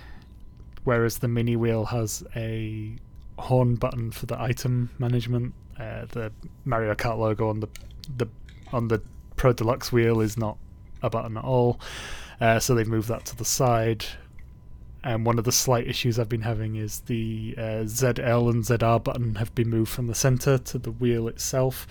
[0.84, 2.96] whereas the mini wheel has a
[3.38, 5.52] horn button for the item management.
[5.78, 6.32] Uh, the
[6.64, 7.68] Mario Kart logo on the
[8.16, 8.26] the
[8.72, 9.02] on the
[9.46, 10.58] Pro Deluxe wheel is not
[11.02, 11.78] a button at all,
[12.40, 14.04] uh, so they've moved that to the side.
[15.04, 19.04] And one of the slight issues I've been having is the uh, ZL and ZR
[19.04, 21.86] button have been moved from the center to the wheel itself.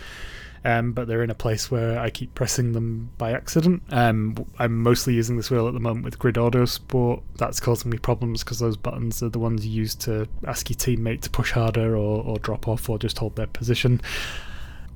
[0.65, 3.83] Um, but they're in a place where I keep pressing them by accident.
[3.89, 7.23] Um, I'm mostly using this wheel at the moment with Grid Auto Sport.
[7.37, 10.75] That's causing me problems because those buttons are the ones you use to ask your
[10.75, 14.01] teammate to push harder or, or drop off or just hold their position.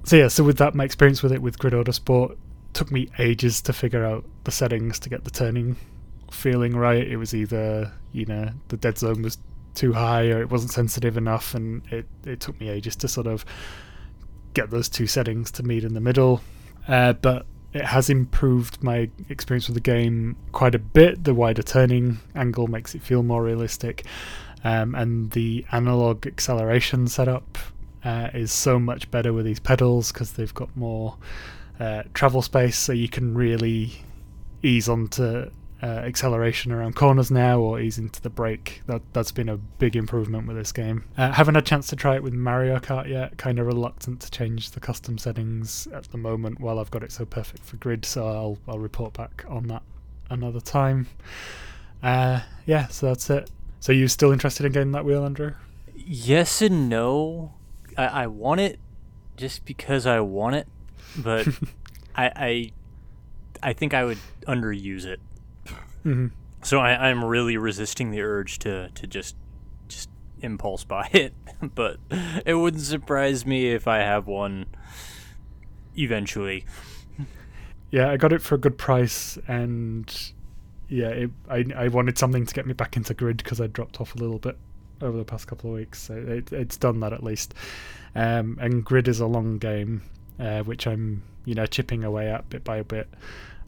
[0.03, 2.37] So yeah, so with that, my experience with it with Grid Auto Sport
[2.73, 5.75] took me ages to figure out the settings to get the turning
[6.31, 7.05] feeling right.
[7.07, 9.37] It was either you know the dead zone was
[9.75, 13.27] too high or it wasn't sensitive enough, and it it took me ages to sort
[13.27, 13.45] of
[14.53, 16.41] get those two settings to meet in the middle.
[16.87, 21.23] Uh, but it has improved my experience with the game quite a bit.
[21.23, 24.05] The wider turning angle makes it feel more realistic.
[24.63, 27.57] um, and the analog acceleration setup
[28.03, 31.17] uh, is so much better with these pedals because they've got more
[31.79, 34.03] uh, travel space, so you can really
[34.61, 35.49] ease onto
[35.81, 38.81] uh, acceleration around corners now or ease into the brake.
[38.87, 41.05] That that's been a big improvement with this game.
[41.17, 43.37] Uh, haven't had a chance to try it with Mario Kart yet.
[43.37, 47.11] Kind of reluctant to change the custom settings at the moment while I've got it
[47.11, 48.05] so perfect for grid.
[48.05, 49.83] So I'll I'll report back on that
[50.29, 51.07] another time.
[52.03, 53.49] Uh, yeah, so that's it.
[53.79, 55.53] So you still interested in getting that wheel, Andrew?
[55.95, 57.53] Yes and no.
[57.97, 58.79] I, I want it
[59.37, 60.67] just because I want it,
[61.17, 61.47] but
[62.15, 62.71] I, I
[63.61, 65.19] I think I would underuse it.
[66.05, 66.27] Mm-hmm.
[66.63, 69.35] So I, I'm really resisting the urge to, to just
[69.87, 70.09] just
[70.41, 71.33] impulse buy it,
[71.75, 71.97] but
[72.45, 74.65] it wouldn't surprise me if I have one
[75.95, 76.65] eventually.
[77.91, 80.31] Yeah, I got it for a good price, and
[80.89, 83.99] yeah, it, I I wanted something to get me back into grid because I dropped
[83.99, 84.57] off a little bit
[85.01, 86.01] over the past couple of weeks.
[86.03, 87.53] So it, it's done that at least.
[88.15, 90.01] Um, and grid is a long game,
[90.39, 93.07] uh, which I'm you know chipping away at bit by bit.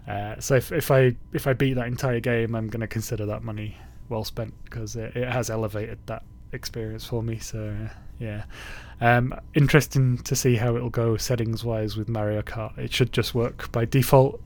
[0.07, 3.25] Uh, so if, if I if I beat that entire game, I'm going to consider
[3.27, 3.77] that money
[4.09, 7.37] well spent because it, it has elevated that experience for me.
[7.39, 7.75] So
[8.19, 8.43] yeah,
[8.99, 12.77] um, interesting to see how it'll go settings wise with Mario Kart.
[12.77, 14.41] It should just work by default,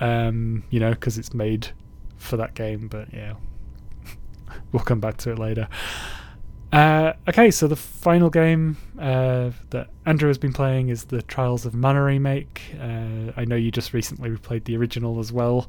[0.00, 1.68] um, you know, because it's made
[2.16, 2.88] for that game.
[2.88, 3.34] But yeah,
[4.72, 5.68] we'll come back to it later.
[6.72, 11.66] Uh, okay, so the final game uh, that Andrew has been playing is the Trials
[11.66, 12.74] of Mana remake.
[12.80, 15.68] Uh, I know you just recently replayed the original as well.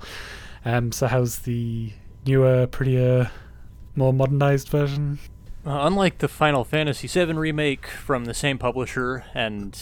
[0.63, 1.91] Um, so how's the
[2.25, 3.31] newer, prettier,
[3.95, 5.17] more modernized version?
[5.65, 9.79] Uh, unlike the Final Fantasy VII remake from the same publisher and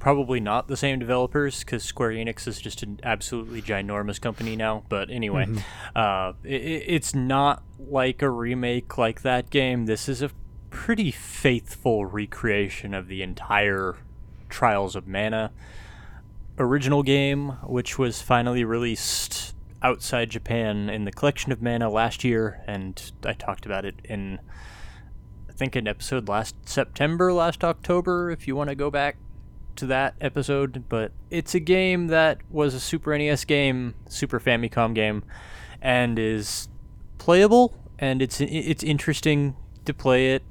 [0.00, 4.82] probably not the same developers because Square Enix is just an absolutely ginormous company now.
[4.88, 5.58] But anyway, mm-hmm.
[5.94, 9.86] uh, it, it's not like a remake like that game.
[9.86, 10.30] This is a
[10.70, 13.96] pretty faithful recreation of the entire
[14.48, 15.52] Trials of Mana
[16.58, 22.62] original game, which was finally released outside Japan in the Collection of Mana last year,
[22.66, 24.38] and I talked about it in
[25.48, 29.16] I think an episode last September, last October, if you want to go back
[29.76, 34.94] to that episode, but it's a game that was a Super NES game, Super Famicom
[34.94, 35.22] game,
[35.80, 36.68] and is
[37.18, 39.54] playable and it's it's interesting
[39.84, 40.42] to play it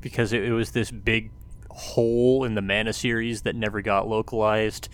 [0.00, 1.30] because it, it was this big
[1.70, 4.88] hole in the Mana series that never got localized.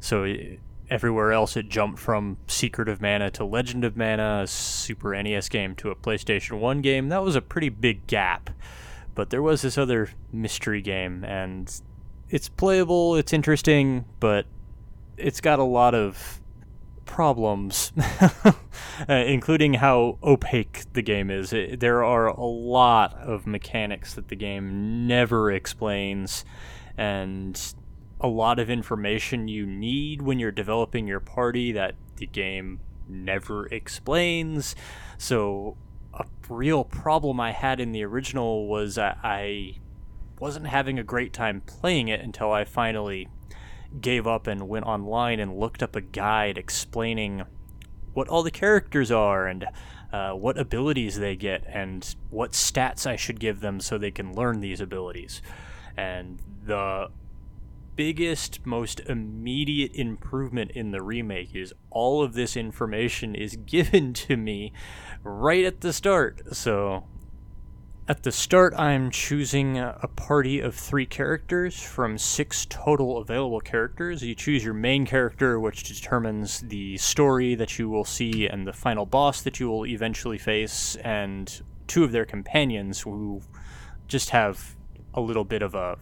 [0.00, 0.60] So it,
[0.90, 5.48] everywhere else it jumped from Secret of Mana to Legend of Mana, a Super NES
[5.48, 7.08] game to a PlayStation 1 game.
[7.08, 8.50] That was a pretty big gap.
[9.14, 11.80] But there was this other mystery game and
[12.30, 14.46] it's playable, it's interesting, but
[15.16, 16.40] it's got a lot of
[17.04, 18.52] problems, uh,
[19.08, 21.52] including how opaque the game is.
[21.52, 26.44] It, there are a lot of mechanics that the game never explains,
[26.98, 27.58] and
[28.20, 33.66] a lot of information you need when you're developing your party that the game never
[33.66, 34.74] explains.
[35.16, 35.76] So,
[36.12, 39.76] a real problem I had in the original was I
[40.38, 43.28] wasn't having a great time playing it until I finally
[44.00, 47.44] gave up and went online and looked up a guide explaining
[48.12, 49.66] what all the characters are and
[50.12, 54.34] uh, what abilities they get and what stats I should give them so they can
[54.34, 55.42] learn these abilities.
[55.96, 57.10] And the
[57.96, 64.36] biggest, most immediate improvement in the remake is all of this information is given to
[64.36, 64.72] me
[65.22, 66.54] right at the start.
[66.54, 67.04] So
[68.08, 74.22] at the start, I'm choosing a party of three characters from six total available characters.
[74.22, 78.72] You choose your main character, which determines the story that you will see and the
[78.72, 83.42] final boss that you will eventually face, and two of their companions who
[84.06, 84.76] just have
[85.14, 85.98] a little bit of a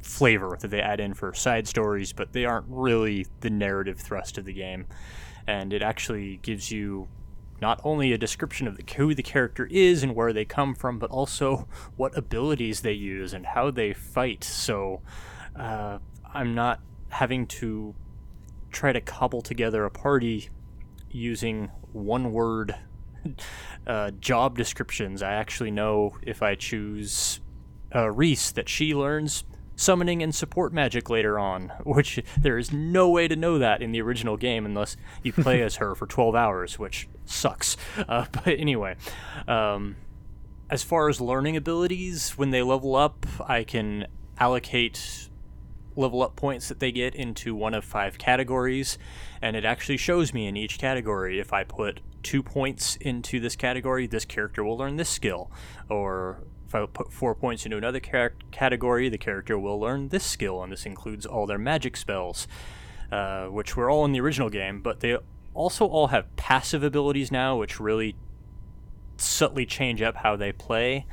[0.00, 4.38] flavor that they add in for side stories, but they aren't really the narrative thrust
[4.38, 4.86] of the game.
[5.46, 7.06] And it actually gives you
[7.64, 10.98] not only a description of the, who the character is and where they come from,
[10.98, 14.44] but also what abilities they use and how they fight.
[14.44, 15.00] So
[15.56, 15.96] uh,
[16.34, 17.94] I'm not having to
[18.70, 20.50] try to cobble together a party
[21.10, 22.74] using one word
[23.86, 25.22] uh, job descriptions.
[25.22, 27.40] I actually know if I choose
[27.92, 33.08] uh, Riesz that she learns summoning and support magic later on, which there is no
[33.08, 36.34] way to know that in the original game unless you play as her for 12
[36.34, 37.76] hours, which sucks.
[37.96, 38.96] Uh, but anyway,
[39.48, 39.96] um,
[40.70, 44.06] as far as learning abilities, when they level up, I can
[44.38, 45.28] allocate
[45.96, 48.98] level up points that they get into one of five categories,
[49.40, 53.54] and it actually shows me in each category if I put two points into this
[53.54, 55.50] category, this character will learn this skill.
[55.88, 60.62] Or if I put four points into another category, the character will learn this skill,
[60.62, 62.48] and this includes all their magic spells,
[63.12, 65.16] uh, which were all in the original game, but they
[65.54, 68.16] also all have passive abilities now, which really
[69.16, 71.06] subtly change up how they play.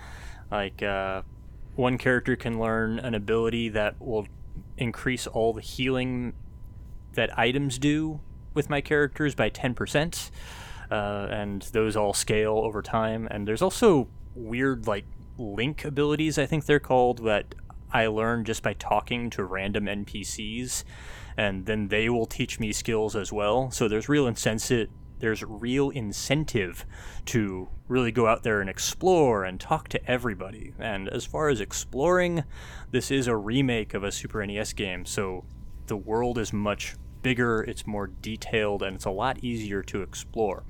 [0.50, 1.22] Like, uh,
[1.76, 4.28] one character can learn an ability that will
[4.78, 6.34] increase all the healing
[7.14, 8.20] that items do
[8.54, 10.32] with my characters by 10%,
[10.90, 13.28] uh, and those all scale over time.
[13.32, 15.06] And there's also weird, like,
[15.38, 17.56] link abilities, I think they're called, that
[17.94, 20.84] I learn just by talking to random NPCs,
[21.38, 23.72] and then they will teach me skills as well.
[23.72, 24.90] So there's real incentive.
[25.20, 26.86] There's real incentive
[27.26, 30.74] to really go out there and explore and talk to everybody.
[30.80, 32.44] And as far as exploring,
[32.90, 35.46] this is a remake of a Super NES game, so
[35.86, 40.64] the world is much bigger, it's more detailed, and it's a lot easier to explore.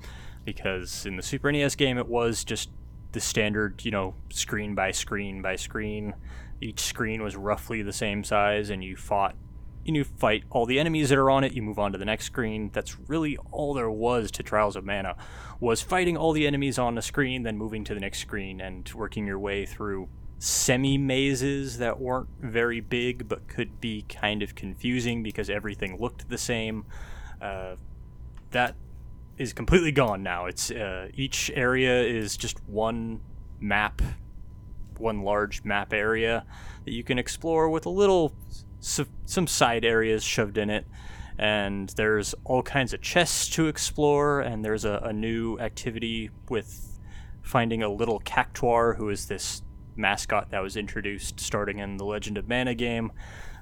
[0.44, 2.70] Because in the Super NES game, it was just
[3.12, 6.14] the standard, you know, screen by screen by screen.
[6.60, 9.36] Each screen was roughly the same size, and you fought
[9.84, 12.26] you fight all the enemies that are on it you move on to the next
[12.26, 12.70] screen.
[12.72, 15.16] That's really all there was to trials of mana
[15.60, 18.90] was fighting all the enemies on the screen then moving to the next screen and
[18.94, 24.54] working your way through semi mazes that weren't very big but could be kind of
[24.54, 26.84] confusing because everything looked the same.
[27.40, 27.76] Uh,
[28.50, 28.74] that
[29.38, 30.46] is completely gone now.
[30.46, 33.20] It's uh, each area is just one
[33.60, 34.02] map
[34.98, 36.46] one large map area
[36.84, 38.32] that you can explore with a little
[38.82, 40.86] some side areas shoved in it
[41.38, 46.98] and there's all kinds of chests to explore and there's a, a new activity with
[47.42, 49.62] finding a little cactuar who is this
[49.96, 53.12] mascot that was introduced starting in the legend of mana game.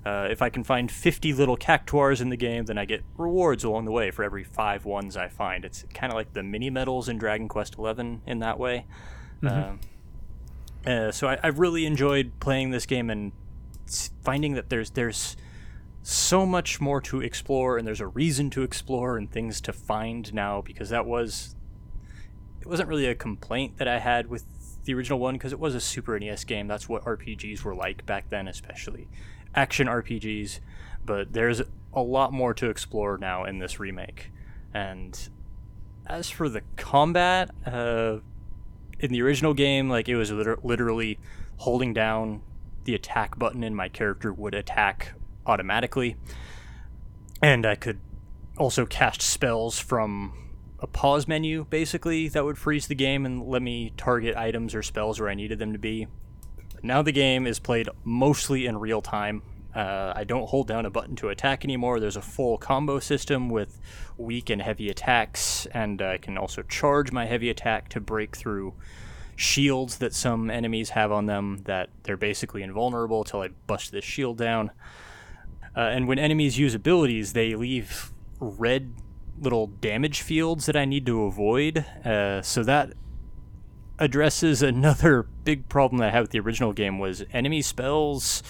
[0.05, 3.65] Uh, if i can find 50 little cactuars in the game then i get rewards
[3.65, 5.65] along the way for every five ones i find.
[5.65, 8.87] It's kind of like the mini medals in dragon quest 11 in that way.
[9.43, 9.77] Mm-hmm.
[10.89, 13.33] uh, uh, so I, I really enjoyed playing this game and
[14.23, 15.37] finding that there's there's
[16.03, 20.33] so much more to explore and there's a reason to explore and things to find
[20.33, 21.55] now because that was
[22.61, 24.45] it wasn't really a complaint that I had with
[24.85, 26.67] the original one because it was a Super NES game.
[26.67, 29.09] That's what RPGs were like back then, especially
[29.55, 30.61] action RPGs.
[31.05, 34.31] But there's a lot more to explore now in this remake.
[34.73, 35.19] And
[36.07, 38.19] as for the combat, uh,
[38.99, 41.19] in the original game, like it was liter- literally
[41.57, 42.43] holding down
[42.85, 45.15] the attack button and my character would attack
[45.47, 46.17] automatically.
[47.43, 48.01] And I could
[48.59, 50.35] also cast spells from
[50.79, 54.83] a pause menu, basically, that would freeze the game and let me target items or
[54.83, 56.07] spells where I needed them to be.
[56.83, 59.43] Now the game is played mostly in real time.
[59.75, 62.01] Uh, I don't hold down a button to attack anymore.
[62.01, 63.79] There's a full combo system with
[64.17, 68.75] weak and heavy attacks, and I can also charge my heavy attack to break through
[69.41, 74.05] shields that some enemies have on them that they're basically invulnerable until I bust this
[74.05, 74.71] shield down.
[75.75, 78.93] Uh, and when enemies use abilities, they leave red
[79.41, 81.79] little damage fields that I need to avoid.
[82.05, 82.93] Uh, so that
[83.99, 88.43] addresses another big problem that I had with the original game was enemy spells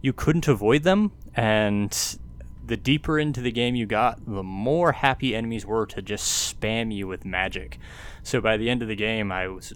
[0.00, 2.18] you couldn't avoid them and
[2.64, 6.92] the deeper into the game you got, the more happy enemies were to just spam
[6.92, 7.78] you with magic.
[8.24, 9.72] So by the end of the game, I was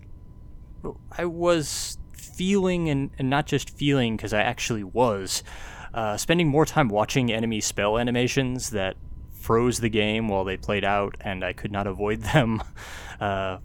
[1.16, 5.42] I was feeling, and, and not just feeling, because I actually was,
[5.94, 8.96] uh, spending more time watching enemy spell animations that
[9.32, 12.62] froze the game while they played out, and I could not avoid them.
[13.18, 13.56] Uh,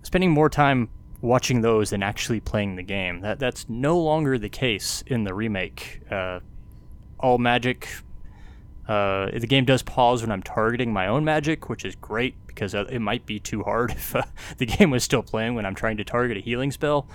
[0.00, 0.88] spending more time
[1.20, 3.20] watching those than actually playing the game.
[3.20, 6.00] That that's no longer the case in the remake.
[6.10, 6.40] Uh,
[7.20, 7.90] all magic
[8.88, 12.74] uh, the game does pause when I'm targeting my own magic, which is great because
[12.74, 14.22] uh, it might be too hard if uh,
[14.56, 17.06] the game was still playing when I'm trying to target a healing spell.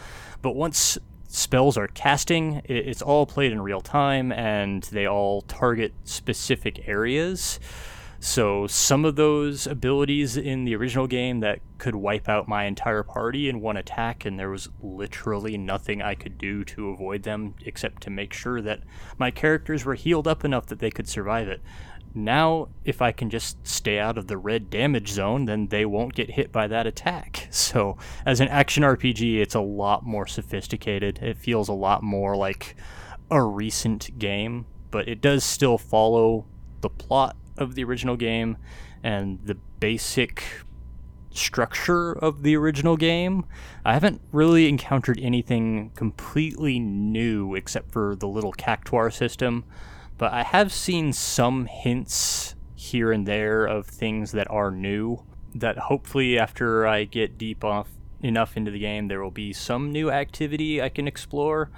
[0.41, 0.97] But once
[1.28, 7.59] spells are casting, it's all played in real time and they all target specific areas.
[8.24, 13.03] So some of those abilities in the original game that could wipe out my entire
[13.03, 17.55] party in one attack, and there was literally nothing I could do to avoid them
[17.65, 18.80] except to make sure that
[19.17, 21.61] my characters were healed up enough that they could survive it.
[22.15, 26.15] Now, if I can just stay out of the red damage zone, then they won't
[26.15, 27.49] get hit by that attack.
[27.51, 31.19] So, as an action RPG, it's a lot more sophisticated.
[31.21, 32.78] It feels a lot more like
[33.30, 36.45] a recent game, but it does still follow
[36.80, 38.57] the plot of the original game
[39.03, 40.43] and the basic
[41.32, 43.45] structure of the original game.
[43.84, 49.66] I haven't really encountered anything completely new except for the little cactuar system,
[50.20, 55.24] but I have seen some hints here and there of things that are new.
[55.55, 57.89] that hopefully after I get deep off
[58.22, 61.70] enough into the game, there will be some new activity I can explore.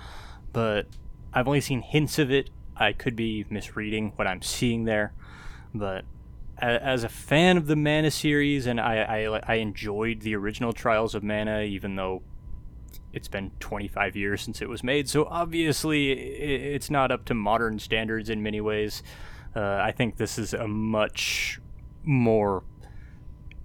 [0.53, 0.87] But
[1.33, 2.49] I've only seen hints of it.
[2.77, 5.13] I could be misreading what I'm seeing there,
[5.77, 6.05] but
[6.57, 11.13] as a fan of the Mana series, and I, I, I enjoyed the original Trials
[11.13, 12.21] of Mana, even though
[13.11, 15.09] it's been 25 years since it was made.
[15.09, 19.03] So obviously, it's not up to modern standards in many ways.
[19.55, 21.59] Uh, I think this is a much
[22.03, 22.63] more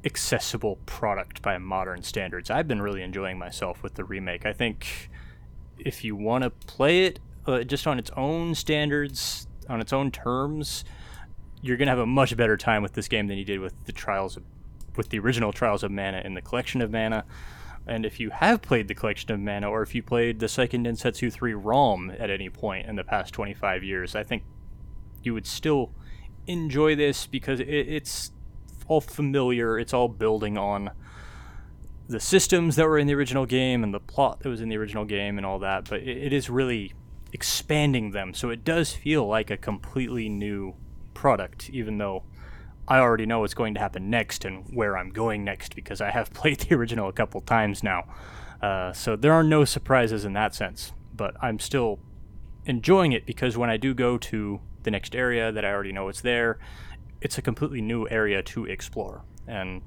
[0.05, 2.51] accessible product by modern standards.
[2.51, 4.47] I've been really enjoying myself with the remake.
[4.47, 5.11] I think
[5.79, 10.11] if you want to play it uh, just on its own standards, on its own
[10.11, 10.85] terms,
[11.63, 13.93] you're gonna have a much better time with this game than you did with the
[13.93, 14.45] trials of,
[14.97, 17.25] with the original Trials of Mana and the Collection of Mana.
[17.87, 20.87] And if you have played the Collection of Mana, or if you played the Seiken
[20.87, 24.43] Densetsu 3 ROM at any point in the past 25 years, I think
[25.23, 25.93] you would still
[26.47, 28.33] enjoy this because it, it's
[28.87, 29.79] all familiar.
[29.79, 30.91] It's all building on
[32.09, 34.77] the systems that were in the original game and the plot that was in the
[34.77, 35.89] original game and all that.
[35.89, 36.93] But it, it is really
[37.33, 40.75] expanding them, so it does feel like a completely new
[41.15, 42.23] product, even though
[42.89, 46.11] I already know what's going to happen next and where I'm going next because I
[46.11, 48.05] have played the original a couple times now.
[48.61, 51.99] Uh, so there are no surprises in that sense, but I'm still
[52.67, 56.09] enjoying it because when I do go to the next area that I already know
[56.09, 56.59] it's there,
[57.21, 59.23] it's a completely new area to explore.
[59.47, 59.83] And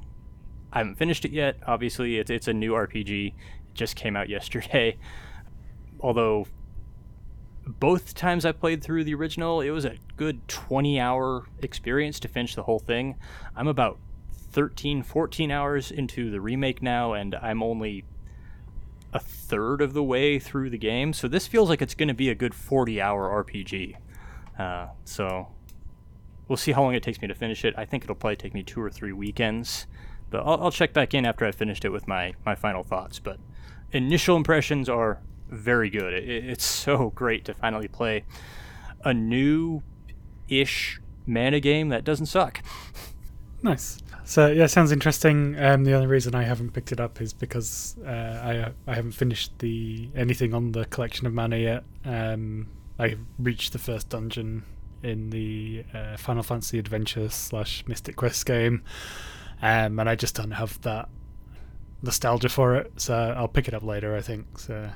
[0.71, 1.57] I haven't finished it yet.
[1.67, 3.27] Obviously, it's it's a new RPG.
[3.27, 3.33] It
[3.73, 4.97] just came out yesterday.
[5.99, 6.47] Although
[7.65, 12.27] both times I played through the original, it was a good 20 hour experience to
[12.27, 13.15] finish the whole thing.
[13.55, 13.99] I'm about
[14.51, 18.05] 13, 14 hours into the remake now, and I'm only
[19.13, 21.13] a third of the way through the game.
[21.13, 23.95] So this feels like it's going to be a good 40 hour RPG.
[24.57, 25.47] Uh, so
[26.47, 27.73] we'll see how long it takes me to finish it.
[27.77, 29.87] I think it'll probably take me two or three weekends,
[30.29, 33.19] but I'll, I'll check back in after I've finished it with my, my final thoughts.
[33.19, 33.39] But
[33.91, 36.13] initial impressions are very good.
[36.13, 38.25] It, it's so great to finally play
[39.03, 39.81] a new
[40.47, 42.61] ish mana game that doesn't suck.
[43.61, 43.97] Nice.
[44.25, 45.57] So yeah, sounds interesting.
[45.59, 48.95] Um, the only reason I haven't picked it up is because uh, I uh, I
[48.95, 51.83] haven't finished the anything on the collection of mana yet.
[52.05, 52.67] Um,
[52.99, 54.63] I reached the first dungeon
[55.01, 58.83] in the uh, Final Fantasy Adventure slash Mystic Quest game,
[59.61, 61.09] um, and I just don't have that
[62.01, 62.93] nostalgia for it.
[62.97, 64.15] So I'll pick it up later.
[64.15, 64.57] I think.
[64.57, 64.89] So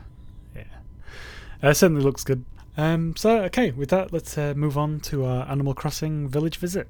[1.62, 2.46] uh, certainly looks good.
[2.78, 6.88] Um, so okay, with that, let's uh, move on to our Animal Crossing village visit.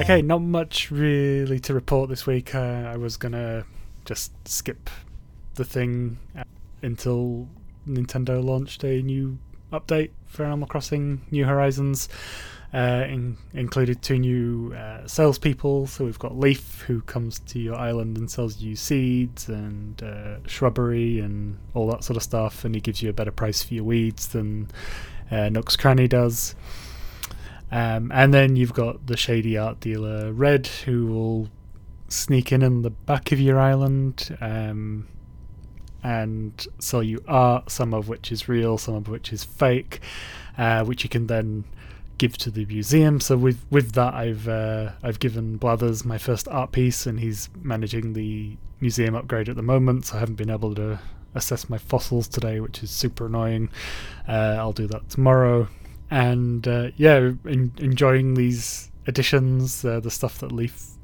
[0.00, 2.54] Okay, not much really to report this week.
[2.54, 3.64] Uh, I was gonna
[4.04, 4.90] just skip
[5.54, 6.44] the thing uh,
[6.82, 7.48] until
[7.88, 9.38] Nintendo launched a new
[9.72, 12.08] update for Animal Crossing New Horizons
[12.74, 15.86] uh, in, included two new uh, salespeople.
[15.86, 20.46] So we've got Leif, who comes to your island and sells you seeds and uh,
[20.46, 23.74] shrubbery and all that sort of stuff, and he gives you a better price for
[23.74, 24.68] your weeds than
[25.30, 26.54] uh, Nook's Cranny does.
[27.70, 31.48] Um, and then you've got the shady art dealer Red, who will
[32.08, 35.08] sneak in in the back of your island um,
[36.02, 40.00] and sell you art, some of which is real, some of which is fake,
[40.56, 41.64] uh, which you can then
[42.18, 43.20] give to the museum.
[43.20, 47.48] So with with that, I've uh, I've given Blathers my first art piece, and he's
[47.62, 50.06] managing the museum upgrade at the moment.
[50.06, 50.98] So I haven't been able to
[51.34, 53.68] assess my fossils today, which is super annoying.
[54.28, 55.68] Uh, I'll do that tomorrow.
[56.10, 59.84] And uh, yeah, in, enjoying these additions.
[59.84, 60.96] Uh, the stuff that Leif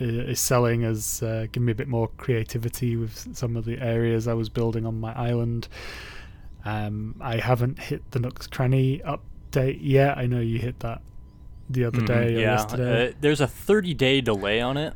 [0.00, 3.78] uh, is selling has uh, given me a bit more creativity with some of the
[3.78, 5.68] areas I was building on my island.
[6.64, 10.18] Um, I haven't hit the Nook's Cranny up date yet.
[10.18, 11.02] I know you hit that
[11.68, 12.40] the other mm, day yeah.
[12.40, 13.08] yesterday.
[13.08, 14.94] Uh, there's a 30 day delay on it,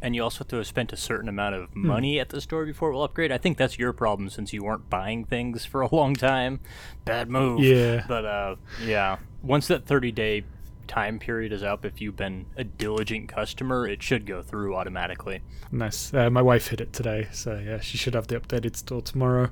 [0.00, 1.86] and you also have to have spent a certain amount of hmm.
[1.86, 3.30] money at the store before it will upgrade.
[3.30, 6.60] I think that's your problem since you weren't buying things for a long time.
[7.04, 7.60] Bad move.
[7.60, 8.04] Yeah.
[8.08, 10.44] But uh, yeah, once that 30 day
[10.86, 15.40] time period is up, if you've been a diligent customer, it should go through automatically.
[15.70, 16.14] Nice.
[16.14, 19.50] Uh, my wife hit it today, so yeah, she should have the updated store tomorrow.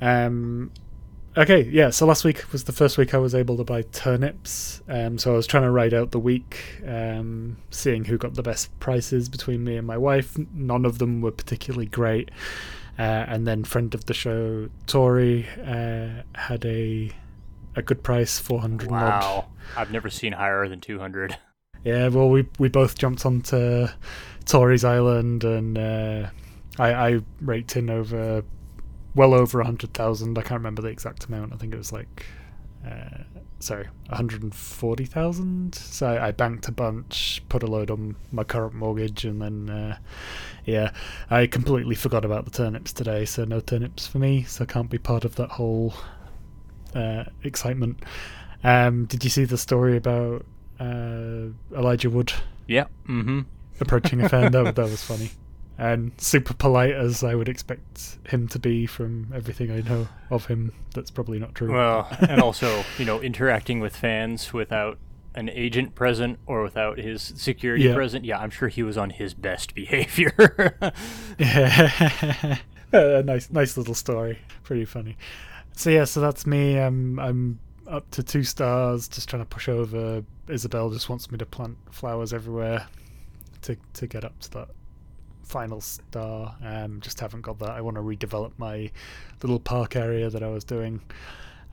[0.00, 0.70] Um,
[1.36, 1.90] Okay, yeah.
[1.90, 4.82] So last week was the first week I was able to buy turnips.
[4.88, 8.42] Um, so I was trying to ride out the week, um, seeing who got the
[8.42, 10.36] best prices between me and my wife.
[10.52, 12.30] None of them were particularly great.
[12.96, 17.10] Uh, and then friend of the show, Tori, uh, had a
[17.74, 18.88] a good price, four hundred.
[18.90, 21.36] Wow, I've never seen higher than two hundred.
[21.82, 23.88] Yeah, well, we we both jumped onto
[24.46, 26.30] Tori's island, and uh,
[26.78, 28.42] I, I raked in over
[29.14, 30.38] well over a hundred thousand.
[30.38, 31.52] I can't remember the exact amount.
[31.52, 32.26] I think it was like
[32.86, 33.22] uh,
[33.60, 35.74] sorry, 140,000.
[35.74, 39.70] So I, I banked a bunch, put a load on my current mortgage, and then,
[39.70, 39.98] uh,
[40.64, 40.90] yeah,
[41.30, 43.24] I completely forgot about the turnips today.
[43.24, 44.42] So no turnips for me.
[44.44, 45.94] So I can't be part of that whole
[46.94, 48.02] uh, excitement.
[48.62, 50.44] Um, did you see the story about
[50.78, 52.32] uh, Elijah Wood?
[52.66, 52.84] Yeah.
[53.08, 53.40] Mm-hmm.
[53.80, 54.52] Approaching a fan.
[54.52, 55.30] that, that was funny
[55.78, 60.46] and super polite as I would expect him to be from everything I know of
[60.46, 60.72] him.
[60.94, 61.72] That's probably not true.
[61.72, 64.98] Well, and also, you know, interacting with fans without
[65.34, 67.94] an agent present or without his security Yeah.
[67.94, 68.24] present.
[68.24, 70.76] Yeah, I'm sure he was on his best behavior.
[71.38, 72.58] Yeah,
[72.92, 74.38] a nice, nice little story.
[74.62, 75.16] Pretty funny.
[75.76, 76.78] So yeah, so that's me.
[76.78, 77.58] Um, I'm
[77.88, 79.08] up to two stars.
[79.08, 80.22] Just trying to push over.
[80.48, 82.86] Isabelle just wants me to plant flowers everywhere
[83.62, 84.68] to to get up to that
[85.44, 86.56] final star.
[86.64, 87.70] Um, just haven't got that.
[87.70, 88.90] I want to redevelop my
[89.42, 91.00] little park area that I was doing.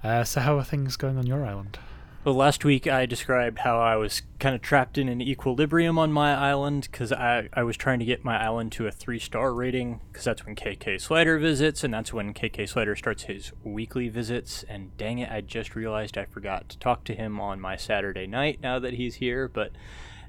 [0.04, 1.78] Uh, so how are things going on your island?
[2.24, 6.12] Well, last week I described how I was kind of trapped in an equilibrium on
[6.12, 9.52] my island because I, I was trying to get my island to a three star
[9.52, 14.08] rating because that's when KK Slider visits and that's when KK Slider starts his weekly
[14.08, 14.64] visits.
[14.70, 18.28] And dang it, I just realized I forgot to talk to him on my Saturday
[18.28, 19.48] night now that he's here.
[19.48, 19.72] But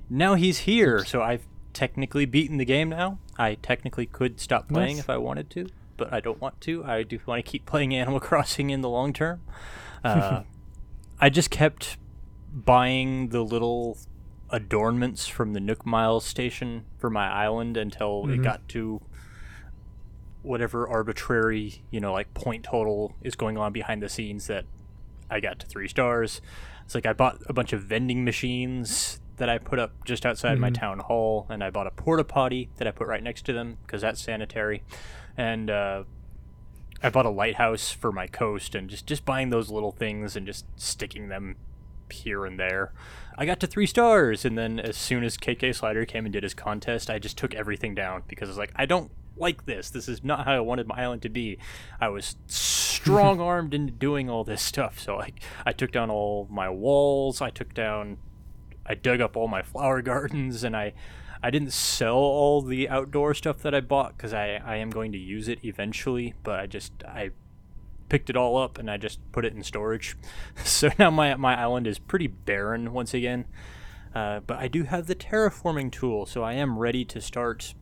[0.09, 3.19] now he's here, so I've technically beaten the game now.
[3.39, 5.05] I technically could stop playing Nice.
[5.05, 6.85] if I wanted to, but I don't want to.
[6.85, 9.41] I do want to keep playing Animal Crossing in the long term.
[10.05, 10.43] Uh,
[11.21, 11.97] I just kept
[12.53, 13.97] buying the little
[14.51, 18.43] adornments from the Nook Miles station for my island until it Mhm.
[18.43, 19.01] got to
[20.43, 24.65] whatever arbitrary, you know, like point total is going on behind the scenes that
[25.31, 26.41] I got to three stars.
[26.85, 30.59] It's like I bought a bunch of vending machines that I put up just outside
[30.59, 30.75] my Mhm.
[30.75, 33.79] town hall, and I bought a porta potty that I put right next to them
[33.87, 34.83] because that's sanitary,
[35.37, 36.05] and uh,
[37.03, 40.47] I bought a lighthouse for my coast, and just just buying those little things and
[40.47, 41.57] just sticking them
[42.11, 42.93] here and there.
[43.39, 46.43] I got to three stars, and then as soon as KK Slider came and did
[46.43, 49.89] his contest, I just took everything down because I was like, I don't like this.
[49.89, 51.57] This is not how I wanted my island to be.
[51.99, 55.33] I was strong armed into doing all this stuff, so I
[55.65, 57.41] I took down all my walls.
[57.41, 58.19] I took down,
[58.87, 60.95] I dug up all my flower gardens, and I.
[61.45, 65.11] I didn't sell all the outdoor stuff that I bought because I, I am going
[65.11, 67.31] to use it eventually, but I just I
[68.09, 70.17] picked it all up and I just put it in storage.
[70.65, 73.47] So now my my island is pretty barren once again.
[74.15, 77.75] Uh, but I do have the terraforming tool, so I am ready to start,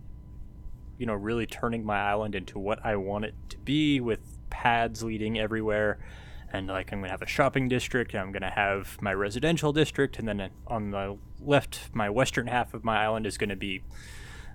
[0.97, 5.03] you know, really turning my island into what I want it to be with paths
[5.03, 5.99] leading everywhere.
[6.53, 10.19] And like I'm gonna have a shopping district, and I'm gonna have my residential district,
[10.19, 13.83] and then on the left, my western half of my island is gonna be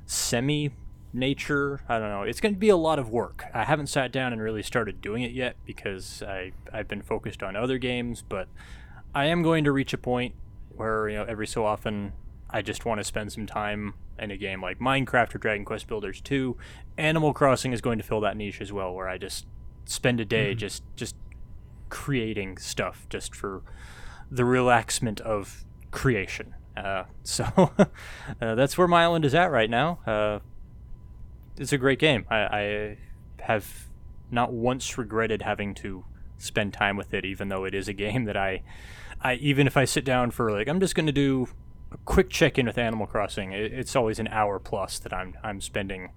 [0.05, 0.71] semi
[1.15, 1.81] nature.
[1.87, 2.23] I don't know.
[2.23, 3.45] It's going to be a lot of work.
[3.53, 7.41] I haven't sat down and really started doing it yet because I I've been focused
[7.41, 8.47] on other games, but
[9.15, 10.35] I am going to reach a point
[10.75, 12.13] where you know every so often
[12.49, 15.87] I just want to spend some time in a game like Minecraft or Dragon Quest
[15.87, 16.55] Builders 2.
[16.97, 19.47] Animal Crossing is going to fill that niche as well where I just
[19.85, 20.59] spend a day mm-hmm.
[20.59, 21.15] just just
[21.89, 23.61] creating stuff just for
[24.29, 26.55] the relaxment of creation.
[26.75, 29.99] Uh, so uh, that's where my island is at right now.
[30.05, 30.39] Uh,
[31.57, 32.25] it's a great game.
[32.29, 32.97] I, I
[33.41, 33.87] have
[34.31, 36.03] not once regretted having to
[36.37, 38.63] spend time with it, even though it is a game that I,
[39.21, 41.47] I even if I sit down for like I'm just going to do
[41.91, 45.35] a quick check in with Animal Crossing, it, it's always an hour plus that I'm
[45.43, 46.11] I'm spending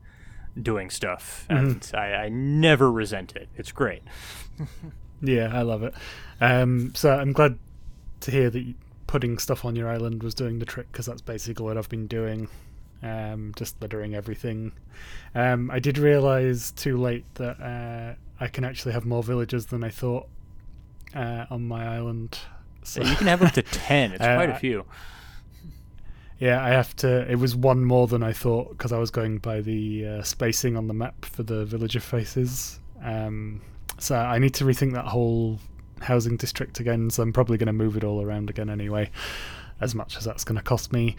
[0.61, 3.49] doing stuff, and I, I never resent it.
[3.57, 4.03] It's great.
[5.21, 5.95] Yeah, I love it.
[6.41, 7.59] Um, so I'm glad
[8.21, 8.75] to hear that
[9.07, 12.07] putting stuff on your island was doing the trick because that's basically what I've been
[12.07, 12.49] doing.
[13.03, 14.73] Um, just littering everything.
[15.35, 19.85] Um, I did realize too late that uh, I can actually have more villagers than
[19.85, 20.27] I thought
[21.15, 22.39] uh, on my island.
[22.83, 24.13] So you can have up to ten.
[24.13, 24.85] It's Uh, quite a few.
[26.39, 27.31] yeah, I have to.
[27.31, 30.77] It was one more than I thought because I was going by the uh, spacing
[30.77, 32.79] on the map for the villager faces.
[33.03, 33.61] Um,
[33.99, 35.59] so I need to rethink that whole
[36.01, 37.11] housing district again.
[37.11, 39.11] So I'm probably going to move it all around again anyway,
[39.81, 41.17] as much as that's going to cost me.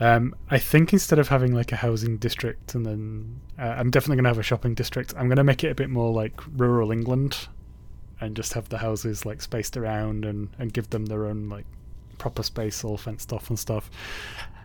[0.00, 4.16] Um, I think instead of having like a housing district and then uh, I'm definitely
[4.16, 5.14] going to have a shopping district.
[5.16, 7.48] I'm going to make it a bit more like rural England,
[8.20, 11.66] and just have the houses like spaced around and and give them their own like
[12.18, 13.90] proper space, all fenced off and stuff.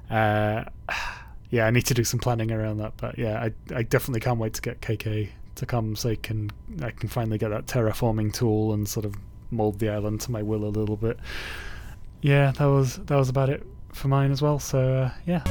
[0.10, 0.64] Uh,
[1.50, 4.40] yeah, I need to do some planning around that, but yeah, I I definitely can't
[4.40, 6.50] wait to get KK to come so I can
[6.82, 9.16] I can finally get that terraforming tool and sort of
[9.52, 11.18] mold the island to my will a little bit.
[12.22, 14.60] Yeah, that was that was about it for mine as well.
[14.60, 15.44] So uh, yeah.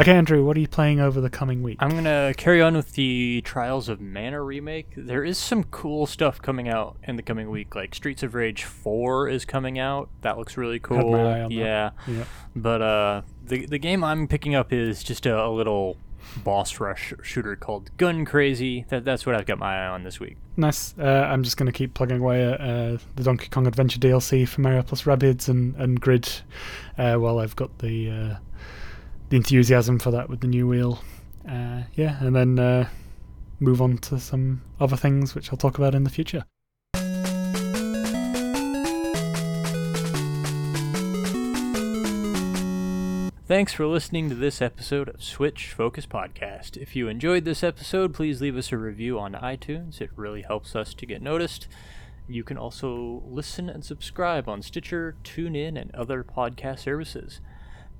[0.00, 1.76] Okay, Andrew, what are you playing over the coming week?
[1.78, 4.88] I'm gonna carry on with the Trials of Mana remake.
[4.96, 8.64] There is some cool stuff coming out in the coming week, like Streets of Rage
[8.64, 10.08] 4 is coming out.
[10.22, 11.14] That looks really cool.
[11.14, 11.52] eye on that.
[11.52, 12.24] yeah, Yeah.
[12.56, 15.96] but uh, the the game I'm picking up is just a, a little
[16.42, 18.84] boss rush shooter called Gun Crazy.
[18.88, 20.36] That that's what I've got my eye on this week.
[20.56, 20.94] Nice.
[20.98, 24.46] Uh, I'm just going to keep plugging away at uh, the Donkey Kong Adventure DLC
[24.46, 26.28] for Mario plus Rabbids and, and Grid
[26.98, 28.36] uh, while I've got the uh,
[29.28, 31.02] the enthusiasm for that with the new wheel.
[31.48, 32.88] Uh, yeah, and then uh,
[33.60, 36.44] move on to some other things which I'll talk about in the future.
[43.54, 46.76] Thanks for listening to this episode of Switch Focus Podcast.
[46.76, 50.00] If you enjoyed this episode, please leave us a review on iTunes.
[50.00, 51.68] It really helps us to get noticed.
[52.26, 57.40] You can also listen and subscribe on Stitcher, TuneIn, and other podcast services.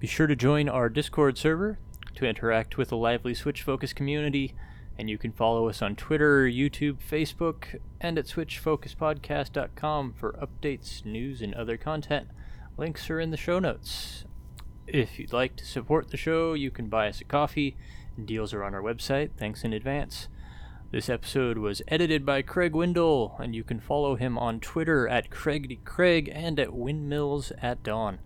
[0.00, 1.78] Be sure to join our Discord server
[2.16, 4.56] to interact with the lively Switch Focus community,
[4.98, 11.40] and you can follow us on Twitter, YouTube, Facebook, and at SwitchFocusPodcast.com for updates, news,
[11.40, 12.26] and other content.
[12.76, 14.24] Links are in the show notes.
[14.86, 17.76] If you'd like to support the show, you can buy us a coffee.
[18.22, 19.30] Deals are on our website.
[19.36, 20.28] Thanks in advance.
[20.90, 25.30] This episode was edited by Craig Windle, and you can follow him on Twitter at
[25.30, 28.20] CraigDCraig and at Windmills at Dawn.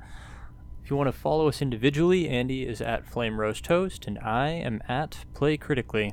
[0.83, 4.49] If you want to follow us individually, Andy is at Flame Roast Toast, and I
[4.49, 6.13] am at Play Critically.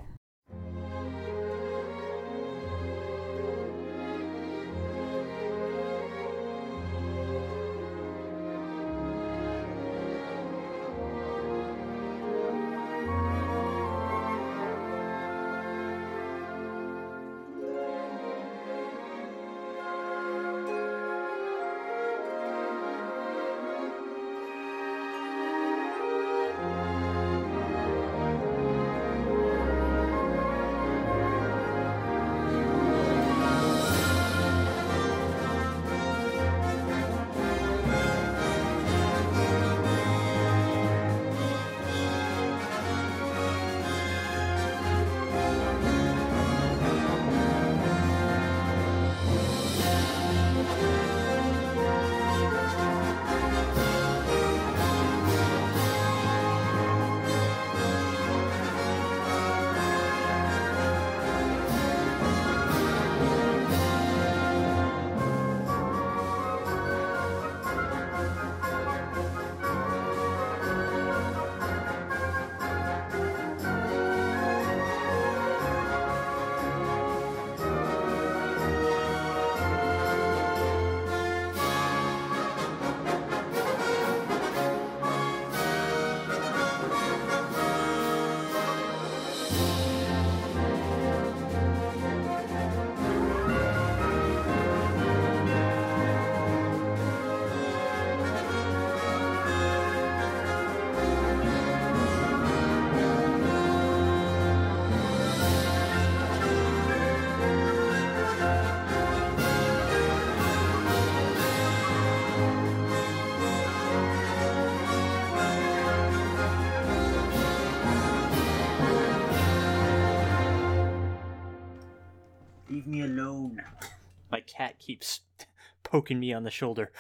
[124.66, 125.22] Cat keeps
[125.84, 126.92] poking me on the shoulder.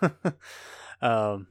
[1.02, 1.46] um,